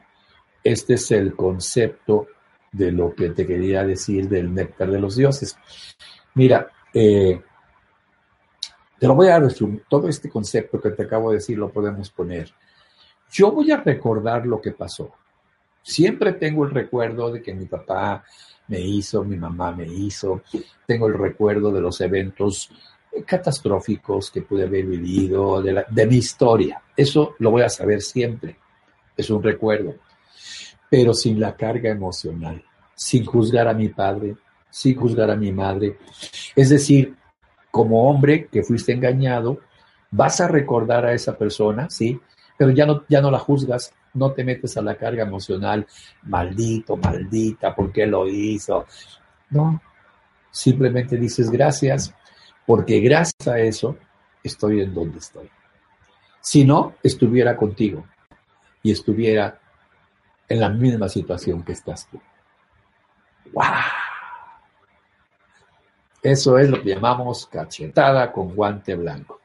Este 0.62 0.94
es 0.94 1.10
el 1.10 1.34
concepto 1.34 2.28
de 2.70 2.92
lo 2.92 3.12
que 3.12 3.30
te 3.30 3.44
quería 3.44 3.82
decir 3.82 4.28
del 4.28 4.54
néctar 4.54 4.88
de 4.88 5.00
los 5.00 5.16
dioses. 5.16 5.58
Mira, 6.34 6.70
eh, 6.94 7.40
te 9.00 9.06
lo 9.08 9.16
voy 9.16 9.28
a 9.28 9.40
resumir. 9.40 9.82
Todo 9.88 10.08
este 10.08 10.30
concepto 10.30 10.80
que 10.80 10.90
te 10.90 11.02
acabo 11.02 11.30
de 11.30 11.38
decir 11.38 11.58
lo 11.58 11.72
podemos 11.72 12.08
poner. 12.10 12.52
Yo 13.30 13.52
voy 13.52 13.70
a 13.70 13.78
recordar 13.78 14.46
lo 14.46 14.60
que 14.60 14.72
pasó. 14.72 15.12
Siempre 15.82 16.34
tengo 16.34 16.64
el 16.64 16.72
recuerdo 16.72 17.32
de 17.32 17.42
que 17.42 17.54
mi 17.54 17.66
papá 17.66 18.24
me 18.68 18.80
hizo, 18.80 19.24
mi 19.24 19.36
mamá 19.36 19.72
me 19.72 19.86
hizo. 19.86 20.42
Tengo 20.86 21.06
el 21.08 21.14
recuerdo 21.14 21.72
de 21.72 21.80
los 21.80 22.00
eventos 22.00 22.70
catastróficos 23.26 24.30
que 24.30 24.42
pude 24.42 24.64
haber 24.64 24.86
vivido, 24.86 25.62
de, 25.62 26.06
mi 26.06 26.16
historia. 26.16 26.82
Eso 26.96 27.34
lo 27.38 27.50
voy 27.50 27.62
a 27.62 27.68
saber 27.68 28.00
siempre. 28.00 28.56
Es 29.16 29.30
un 29.30 29.42
recuerdo. 29.42 29.94
Pero 30.88 31.14
sin 31.14 31.40
la 31.40 31.56
carga 31.56 31.90
emocional, 31.90 32.62
sin 32.94 33.24
juzgar 33.24 33.68
a 33.68 33.74
mi 33.74 33.88
padre, 33.88 34.36
sin 34.68 34.96
juzgar 34.96 35.30
a 35.30 35.36
mi 35.36 35.52
madre. 35.52 35.98
Es 36.54 36.68
decir, 36.68 37.14
como 37.70 38.08
hombre 38.08 38.46
que 38.46 38.62
fuiste 38.62 38.92
engañado, 38.92 39.58
vas 40.10 40.40
a 40.40 40.48
recordar 40.48 41.06
a 41.06 41.12
esa 41.12 41.36
persona, 41.36 41.88
¿sí? 41.90 42.20
Pero 42.60 42.72
ya 42.72 42.84
no, 42.84 43.06
ya 43.08 43.22
no 43.22 43.30
la 43.30 43.38
juzgas, 43.38 43.94
no 44.12 44.32
te 44.32 44.44
metes 44.44 44.76
a 44.76 44.82
la 44.82 44.94
carga 44.94 45.22
emocional, 45.22 45.86
maldito, 46.24 46.94
maldita, 46.94 47.74
¿por 47.74 47.90
qué 47.90 48.06
lo 48.06 48.28
hizo? 48.28 48.84
No, 49.48 49.80
simplemente 50.50 51.16
dices 51.16 51.50
gracias, 51.50 52.14
porque 52.66 53.00
gracias 53.00 53.48
a 53.48 53.58
eso 53.58 53.96
estoy 54.44 54.82
en 54.82 54.92
donde 54.92 55.20
estoy. 55.20 55.48
Si 56.42 56.62
no, 56.66 56.96
estuviera 57.02 57.56
contigo 57.56 58.04
y 58.82 58.92
estuviera 58.92 59.58
en 60.46 60.60
la 60.60 60.68
misma 60.68 61.08
situación 61.08 61.62
que 61.62 61.72
estás 61.72 62.10
tú. 62.10 62.20
¡Wow! 63.54 63.64
Eso 66.22 66.58
es 66.58 66.68
lo 66.68 66.82
que 66.82 66.90
llamamos 66.90 67.46
cachetada 67.46 68.30
con 68.30 68.54
guante 68.54 68.96
blanco. 68.96 69.40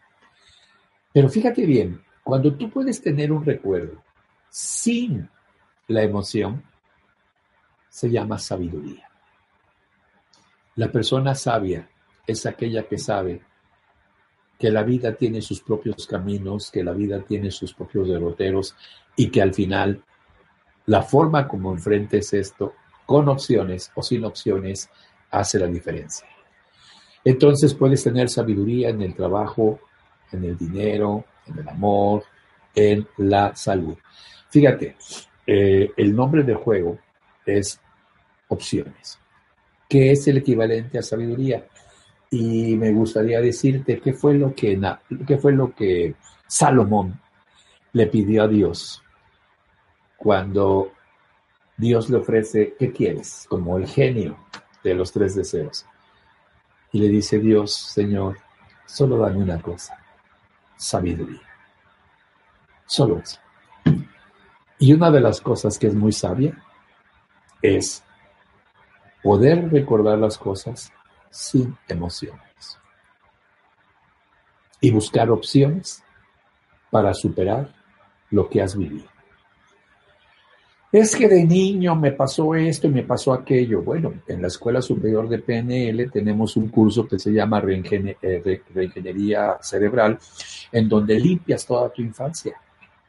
Pero 1.13 1.29
fíjate 1.29 1.65
bien, 1.65 2.03
cuando 2.25 2.55
tú 2.55 2.71
puedes 2.71 2.99
tener 3.03 3.31
un 3.31 3.45
recuerdo 3.45 4.01
sin 4.49 5.29
la 5.87 6.01
emoción, 6.01 6.63
se 7.87 8.09
llama 8.09 8.39
sabiduría. 8.39 9.07
La 10.75 10.91
persona 10.91 11.35
sabia 11.35 11.87
es 12.25 12.47
aquella 12.47 12.87
que 12.87 12.97
sabe 12.97 13.43
que 14.57 14.71
la 14.71 14.81
vida 14.81 15.13
tiene 15.13 15.39
sus 15.39 15.61
propios 15.61 16.07
caminos, 16.07 16.71
que 16.71 16.83
la 16.83 16.93
vida 16.93 17.21
tiene 17.21 17.51
sus 17.51 17.75
propios 17.75 18.07
derroteros 18.07 18.75
y 19.15 19.29
que 19.29 19.43
al 19.43 19.53
final 19.53 20.03
la 20.87 21.03
forma 21.03 21.47
como 21.47 21.73
enfrentes 21.73 22.33
esto, 22.33 22.73
con 23.05 23.29
opciones 23.29 23.91
o 23.93 24.01
sin 24.01 24.25
opciones, 24.25 24.89
hace 25.29 25.59
la 25.59 25.67
diferencia. 25.67 26.27
Entonces 27.23 27.75
puedes 27.75 28.03
tener 28.03 28.29
sabiduría 28.29 28.89
en 28.89 29.03
el 29.03 29.13
trabajo, 29.13 29.79
en 30.31 30.43
el 30.43 30.57
dinero, 30.57 31.23
en 31.47 31.59
el 31.59 31.69
amor, 31.69 32.23
en 32.73 33.07
la 33.17 33.55
salud. 33.55 33.95
Fíjate, 34.49 34.95
eh, 35.47 35.91
el 35.95 36.15
nombre 36.15 36.43
del 36.43 36.55
juego 36.55 36.97
es 37.45 37.79
opciones, 38.47 39.19
que 39.87 40.11
es 40.11 40.27
el 40.27 40.37
equivalente 40.37 40.97
a 40.97 41.01
sabiduría. 41.01 41.65
Y 42.31 42.75
me 42.75 42.91
gustaría 42.91 43.39
decirte 43.39 43.99
qué 43.99 44.13
fue 44.13 44.33
lo 44.33 44.53
que, 44.53 44.79
qué 45.27 45.37
fue 45.37 45.53
lo 45.53 45.73
que 45.73 46.15
Salomón 46.47 47.19
le 47.93 48.07
pidió 48.07 48.43
a 48.43 48.47
Dios 48.47 49.03
cuando 50.17 50.91
Dios 51.77 52.09
le 52.09 52.17
ofrece, 52.17 52.75
¿qué 52.79 52.91
quieres? 52.91 53.45
Como 53.47 53.77
el 53.77 53.87
genio 53.87 54.37
de 54.83 54.95
los 54.95 55.11
tres 55.11 55.35
deseos. 55.35 55.85
Y 56.91 56.99
le 56.99 57.09
dice 57.09 57.39
Dios, 57.39 57.73
Señor, 57.73 58.37
solo 58.85 59.17
dame 59.17 59.37
una 59.37 59.61
cosa, 59.61 59.97
sabiduría. 60.75 61.41
Solo 62.85 63.19
eso. 63.19 63.39
Y 64.77 64.93
una 64.93 65.09
de 65.09 65.21
las 65.21 65.41
cosas 65.41 65.79
que 65.79 65.87
es 65.87 65.95
muy 65.95 66.11
sabia 66.11 66.61
es 67.61 68.03
poder 69.23 69.71
recordar 69.71 70.19
las 70.19 70.37
cosas 70.37 70.91
sin 71.29 71.77
emociones 71.87 72.79
y 74.79 74.91
buscar 74.91 75.31
opciones 75.31 76.03
para 76.91 77.13
superar 77.13 77.73
lo 78.29 78.49
que 78.49 78.61
has 78.61 78.77
vivido. 78.77 79.14
Es 80.95 81.13
que 81.13 81.27
de 81.27 81.43
niño 81.43 81.93
me 81.93 82.13
pasó 82.13 82.55
esto 82.55 82.87
y 82.87 82.89
me 82.89 83.03
pasó 83.03 83.33
aquello. 83.33 83.81
Bueno, 83.81 84.13
en 84.29 84.41
la 84.41 84.47
Escuela 84.47 84.81
Superior 84.81 85.27
de 85.27 85.39
PNL 85.39 86.09
tenemos 86.09 86.55
un 86.55 86.69
curso 86.69 87.05
que 87.05 87.19
se 87.19 87.33
llama 87.33 87.61
eh, 87.67 88.61
Reingeniería 88.73 89.57
Cerebral, 89.59 90.17
en 90.71 90.87
donde 90.87 91.19
limpias 91.19 91.65
toda 91.65 91.89
tu 91.89 92.01
infancia. 92.01 92.55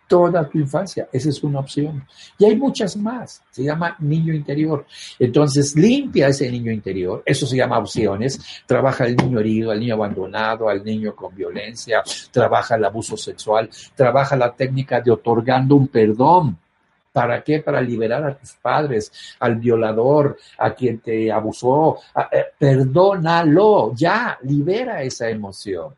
toda 0.08 0.48
tu 0.48 0.58
infancia. 0.58 1.08
Esa 1.12 1.28
es 1.28 1.44
una 1.44 1.60
opción. 1.60 2.04
Y 2.36 2.46
hay 2.46 2.56
muchas 2.56 2.96
más. 2.96 3.44
Se 3.52 3.62
llama 3.62 3.94
niño 4.00 4.34
interior. 4.34 4.84
Entonces, 5.20 5.76
limpia 5.76 6.26
ese 6.26 6.50
niño 6.50 6.72
interior. 6.72 7.22
Eso 7.24 7.46
se 7.46 7.56
llama 7.56 7.78
opciones. 7.78 8.64
Trabaja 8.66 9.04
al 9.04 9.14
niño 9.14 9.38
herido, 9.38 9.70
al 9.70 9.78
niño 9.78 9.94
abandonado, 9.94 10.68
al 10.68 10.82
niño 10.82 11.14
con 11.14 11.36
violencia. 11.36 12.02
Trabaja 12.32 12.74
el 12.74 12.84
abuso 12.84 13.16
sexual. 13.16 13.70
Trabaja 13.94 14.34
la 14.34 14.52
técnica 14.52 15.00
de 15.00 15.12
otorgando 15.12 15.76
un 15.76 15.86
perdón. 15.86 16.58
¿Para 17.16 17.42
qué? 17.42 17.60
Para 17.60 17.80
liberar 17.80 18.22
a 18.24 18.36
tus 18.36 18.52
padres, 18.56 19.10
al 19.40 19.56
violador, 19.56 20.36
a 20.58 20.74
quien 20.74 20.98
te 20.98 21.32
abusó. 21.32 21.96
Eh, 22.30 22.44
perdónalo, 22.58 23.94
ya, 23.94 24.38
libera 24.42 25.02
esa 25.02 25.30
emoción. 25.30 25.94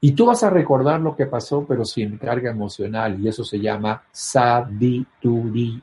Y 0.00 0.12
tú 0.12 0.24
vas 0.24 0.42
a 0.42 0.48
recordar 0.48 1.00
lo 1.00 1.14
que 1.14 1.26
pasó, 1.26 1.66
pero 1.68 1.84
sin 1.84 2.16
carga 2.16 2.50
emocional, 2.50 3.20
y 3.20 3.28
eso 3.28 3.44
se 3.44 3.60
llama 3.60 4.04
sabiduría. 4.10 5.82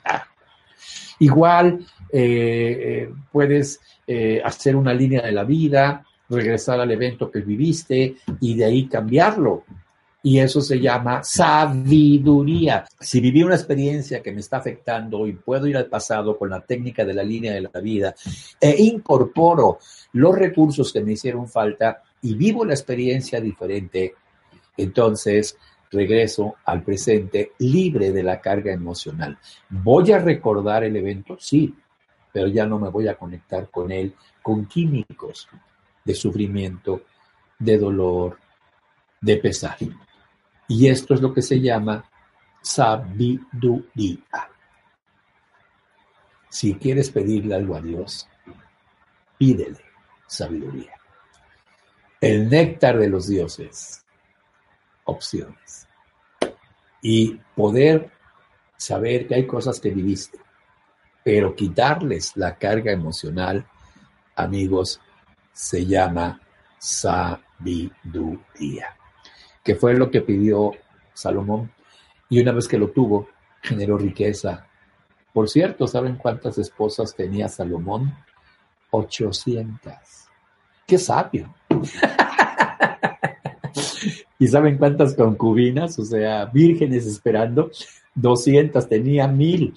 Igual 1.19 1.85
eh, 2.11 3.05
eh, 3.05 3.13
puedes 3.31 3.81
hacer 4.43 4.75
una 4.75 4.95
línea 4.95 5.21
de 5.21 5.31
la 5.31 5.43
vida, 5.43 6.03
regresar 6.27 6.79
al 6.79 6.89
evento 6.89 7.29
que 7.29 7.41
viviste 7.41 8.15
y 8.39 8.55
de 8.55 8.65
ahí 8.65 8.87
cambiarlo. 8.87 9.63
Y 10.25 10.39
eso 10.39 10.61
se 10.61 10.79
llama 10.79 11.21
sabiduría. 11.21 12.85
Si 12.99 13.19
viví 13.19 13.43
una 13.43 13.55
experiencia 13.55 14.23
que 14.23 14.31
me 14.31 14.39
está 14.39 14.57
afectando 14.57 15.27
y 15.27 15.33
puedo 15.33 15.67
ir 15.67 15.75
al 15.75 15.87
pasado 15.87 16.37
con 16.37 16.49
la 16.49 16.61
técnica 16.61 17.03
de 17.03 17.13
la 17.13 17.23
línea 17.23 17.53
de 17.53 17.61
la 17.61 17.81
vida 17.81 18.15
e 18.59 18.81
incorporo 18.81 19.79
los 20.13 20.35
recursos 20.35 20.93
que 20.93 21.01
me 21.01 21.11
hicieron 21.11 21.49
falta, 21.49 22.01
y 22.21 22.35
vivo 22.35 22.63
la 22.63 22.73
experiencia 22.73 23.41
diferente, 23.41 24.15
entonces 24.77 25.57
regreso 25.91 26.55
al 26.65 26.81
presente 26.81 27.51
libre 27.59 28.11
de 28.11 28.23
la 28.23 28.39
carga 28.39 28.73
emocional. 28.73 29.37
¿Voy 29.69 30.11
a 30.11 30.19
recordar 30.19 30.83
el 30.83 30.95
evento? 30.95 31.37
Sí, 31.39 31.75
pero 32.31 32.47
ya 32.47 32.65
no 32.65 32.79
me 32.79 32.89
voy 32.89 33.07
a 33.07 33.15
conectar 33.15 33.69
con 33.69 33.91
él 33.91 34.15
con 34.41 34.65
químicos 34.65 35.47
de 36.03 36.15
sufrimiento, 36.15 37.01
de 37.59 37.77
dolor, 37.77 38.37
de 39.21 39.37
pesar. 39.37 39.77
Y 40.67 40.87
esto 40.87 41.13
es 41.13 41.21
lo 41.21 41.33
que 41.33 41.41
se 41.41 41.59
llama 41.59 42.03
sabiduría. 42.61 44.49
Si 46.49 46.75
quieres 46.75 47.09
pedirle 47.09 47.55
algo 47.55 47.75
a 47.75 47.81
Dios, 47.81 48.27
pídele 49.37 49.81
sabiduría 50.27 50.93
el 52.23 52.49
néctar 52.49 52.97
de 52.97 53.09
los 53.09 53.27
dioses, 53.27 54.05
opciones. 55.03 55.89
Y 57.01 57.37
poder 57.53 58.11
saber 58.77 59.27
que 59.27 59.35
hay 59.35 59.45
cosas 59.45 59.81
que 59.81 59.89
viviste, 59.89 60.39
pero 61.21 61.53
quitarles 61.53 62.37
la 62.37 62.55
carga 62.57 62.93
emocional, 62.93 63.67
amigos, 64.37 65.01
se 65.51 65.85
llama 65.85 66.39
sabiduría, 66.79 67.35
que 69.63 69.75
fue 69.75 69.95
lo 69.95 70.11
que 70.11 70.21
pidió 70.21 70.71
Salomón. 71.13 71.71
Y 72.29 72.41
una 72.41 72.51
vez 72.51 72.67
que 72.67 72.77
lo 72.77 72.89
tuvo, 72.89 73.29
generó 73.61 73.97
riqueza. 73.97 74.67
Por 75.31 75.49
cierto, 75.49 75.87
¿saben 75.87 76.17
cuántas 76.17 76.57
esposas 76.57 77.15
tenía 77.15 77.47
Salomón? 77.47 78.13
800. 78.91 79.93
¡Qué 80.85 80.97
sabio! 80.97 81.53
¿Y 84.39 84.47
saben 84.47 84.77
cuántas 84.77 85.15
concubinas? 85.15 85.97
O 85.97 86.03
sea, 86.03 86.45
vírgenes 86.45 87.07
esperando. 87.07 87.71
200, 88.15 88.87
tenía 88.87 89.27
mil. 89.27 89.73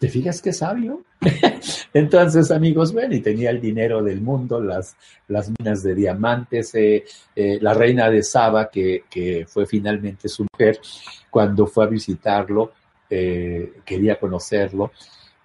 ¿Te 0.00 0.08
fijas 0.08 0.40
qué 0.40 0.54
sabio? 0.54 1.02
Entonces, 1.92 2.50
amigos, 2.50 2.94
ven, 2.94 3.12
y 3.12 3.20
tenía 3.20 3.50
el 3.50 3.60
dinero 3.60 4.02
del 4.02 4.22
mundo, 4.22 4.58
las, 4.58 4.96
las 5.28 5.52
minas 5.58 5.82
de 5.82 5.94
diamantes, 5.94 6.74
eh, 6.74 7.04
eh, 7.36 7.58
la 7.60 7.74
reina 7.74 8.08
de 8.08 8.22
Saba, 8.22 8.70
que, 8.70 9.04
que, 9.10 9.44
fue 9.46 9.66
finalmente 9.66 10.26
su 10.30 10.46
mujer, 10.50 10.80
cuando 11.28 11.66
fue 11.66 11.84
a 11.84 11.88
visitarlo, 11.88 12.72
eh, 13.10 13.74
quería 13.84 14.18
conocerlo, 14.18 14.92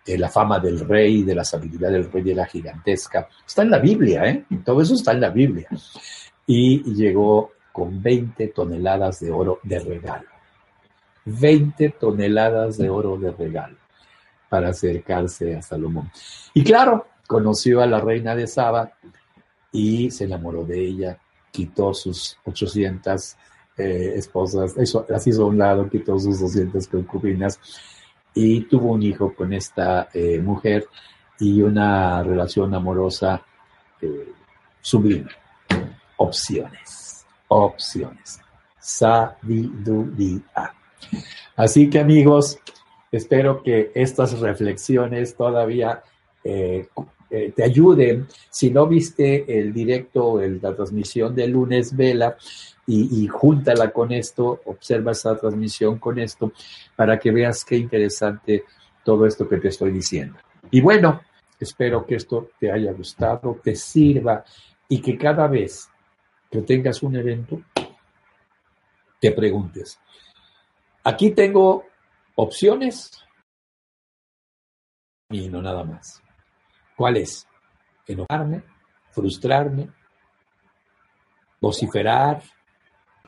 la 0.06 0.30
fama 0.30 0.58
del 0.60 0.88
rey, 0.88 1.24
de 1.24 1.36
la 1.36 1.44
sabiduría 1.44 1.90
del 1.90 2.10
rey 2.10 2.32
era 2.32 2.46
gigantesca. 2.46 3.28
Está 3.46 3.64
en 3.64 3.72
la 3.72 3.80
Biblia, 3.80 4.24
¿eh? 4.24 4.46
Todo 4.64 4.82
eso 4.82 4.94
está 4.94 5.12
en 5.12 5.20
la 5.20 5.32
Biblia. 5.32 5.68
Y 6.48 6.82
llegó 6.94 7.52
con 7.74 8.02
20 8.02 8.48
toneladas 8.50 9.20
de 9.20 9.32
oro 9.32 9.60
de 9.64 9.80
regalo. 9.80 10.30
20 11.26 11.90
toneladas 12.00 12.78
de 12.78 12.90
oro 12.90 13.18
de 13.18 13.32
regalo 13.32 13.85
para 14.56 14.70
acercarse 14.70 15.54
a 15.54 15.62
Salomón. 15.62 16.10
Y 16.54 16.64
claro, 16.64 17.08
conoció 17.28 17.82
a 17.82 17.86
la 17.86 18.00
reina 18.00 18.34
de 18.34 18.48
Saba 18.48 18.90
y 19.70 20.10
se 20.12 20.24
enamoró 20.24 20.64
de 20.64 20.80
ella, 20.80 21.18
quitó 21.52 21.94
sus 21.94 22.38
800 22.46 23.36
eh, 23.78 24.14
esposas, 24.16 24.78
eso, 24.78 25.06
las 25.10 25.28
hizo 25.28 25.44
a 25.44 25.48
un 25.48 25.58
lado, 25.58 25.90
quitó 25.90 26.18
sus 26.18 26.40
200 26.40 26.88
concubinas 26.88 27.60
y 28.34 28.62
tuvo 28.62 28.94
un 28.94 29.04
hijo 29.04 29.36
con 29.36 29.52
esta 29.52 30.08
eh, 30.14 30.40
mujer 30.40 30.88
y 31.38 31.62
una 31.62 32.24
relación 32.24 32.74
amorosa 32.74 33.44
eh, 34.02 34.32
sublime. 34.80 35.32
Opciones, 36.16 37.26
opciones. 37.50 38.40
Sabiduría. 38.80 40.74
Así 41.58 41.90
que 41.90 42.00
amigos, 42.00 42.58
espero 43.18 43.64
que 43.64 43.92
estas 43.96 44.40
reflexiones 44.40 45.36
todavía 45.36 46.04
eh, 46.44 46.88
te 47.30 47.64
ayuden. 47.64 48.28
Si 48.50 48.70
no 48.70 48.88
viste 48.88 49.60
el 49.60 49.74
directo, 49.74 50.40
la 50.42 50.76
transmisión 50.76 51.36
de 51.36 51.48
lunes, 51.48 51.96
vela 51.96 52.38
y, 52.88 53.28
júntala 53.28 53.92
con 53.92 54.12
esto, 54.12 54.62
observa 54.66 55.12
esa 55.12 55.36
transmisión 55.38 55.98
con 55.98 56.20
esto, 56.20 56.52
para 56.96 57.18
que 57.18 57.32
veas 57.32 57.66
qué 57.66 57.78
interesante 57.78 58.64
todo 59.04 59.26
esto 59.26 59.50
que 59.50 59.58
te 59.58 59.70
estoy 59.70 59.92
diciendo. 59.92 60.38
Y 60.70 60.82
bueno, 60.82 61.22
espero 61.60 62.06
que 62.06 62.16
esto 62.16 62.50
te 62.60 62.72
haya 62.72 62.92
gustado, 62.94 63.60
te 63.64 63.76
sirva 63.76 64.44
y 64.88 65.02
que 65.02 65.18
cada 65.18 65.48
vez 65.48 65.90
que 66.52 66.62
tengas 66.62 67.02
un 67.02 67.16
evento, 67.16 67.62
te 69.20 69.32
preguntes, 69.32 70.00
aquí 71.04 71.32
tengo 71.32 71.86
opciones 72.36 73.12
y 75.30 75.50
no 75.50 75.62
nada 75.62 75.84
más. 75.84 76.22
¿Cuál 76.96 77.18
es? 77.18 77.48
Enojarme, 78.08 78.64
frustrarme, 79.12 79.90
vociferar, 81.60 82.42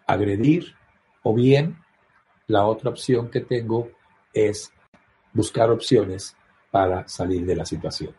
agredir 0.05 0.75
o 1.23 1.33
bien 1.33 1.77
la 2.47 2.65
otra 2.65 2.89
opción 2.89 3.29
que 3.29 3.41
tengo 3.41 3.89
es 4.33 4.71
buscar 5.33 5.71
opciones 5.71 6.35
para 6.71 7.07
salir 7.07 7.45
de 7.45 7.55
la 7.55 7.65
situación. 7.65 8.15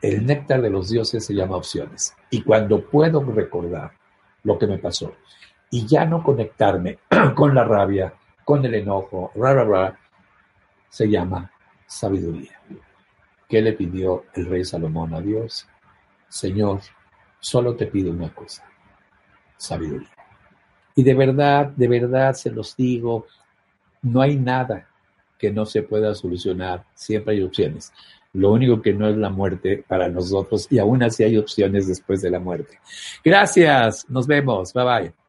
El 0.00 0.26
néctar 0.26 0.60
de 0.60 0.70
los 0.70 0.88
dioses 0.90 1.24
se 1.24 1.34
llama 1.34 1.56
opciones. 1.56 2.14
Y 2.30 2.42
cuando 2.42 2.84
puedo 2.84 3.22
recordar 3.22 3.92
lo 4.42 4.58
que 4.58 4.66
me 4.66 4.78
pasó 4.78 5.14
y 5.70 5.86
ya 5.86 6.04
no 6.04 6.22
conectarme 6.22 6.98
con 7.34 7.54
la 7.54 7.64
rabia, 7.64 8.14
con 8.44 8.64
el 8.64 8.74
enojo, 8.74 9.30
ra, 9.34 9.98
se 10.94 11.08
llama 11.08 11.50
sabiduría. 11.88 12.56
¿Qué 13.48 13.60
le 13.60 13.72
pidió 13.72 14.26
el 14.34 14.46
rey 14.46 14.64
Salomón 14.64 15.12
a 15.12 15.20
Dios? 15.20 15.66
Señor, 16.28 16.82
solo 17.40 17.74
te 17.74 17.86
pido 17.86 18.12
una 18.12 18.32
cosa, 18.32 18.64
sabiduría. 19.56 20.14
Y 20.94 21.02
de 21.02 21.14
verdad, 21.14 21.66
de 21.66 21.88
verdad 21.88 22.34
se 22.34 22.52
los 22.52 22.76
digo, 22.76 23.26
no 24.02 24.20
hay 24.20 24.36
nada 24.36 24.88
que 25.36 25.50
no 25.50 25.66
se 25.66 25.82
pueda 25.82 26.14
solucionar, 26.14 26.84
siempre 26.94 27.34
hay 27.34 27.42
opciones. 27.42 27.92
Lo 28.32 28.52
único 28.52 28.80
que 28.80 28.92
no 28.92 29.08
es 29.08 29.16
la 29.16 29.30
muerte 29.30 29.84
para 29.88 30.08
nosotros 30.08 30.68
y 30.70 30.78
aún 30.78 31.02
así 31.02 31.24
hay 31.24 31.36
opciones 31.36 31.88
después 31.88 32.22
de 32.22 32.30
la 32.30 32.38
muerte. 32.38 32.78
Gracias, 33.24 34.08
nos 34.08 34.28
vemos, 34.28 34.72
bye 34.72 34.84
bye. 34.84 35.23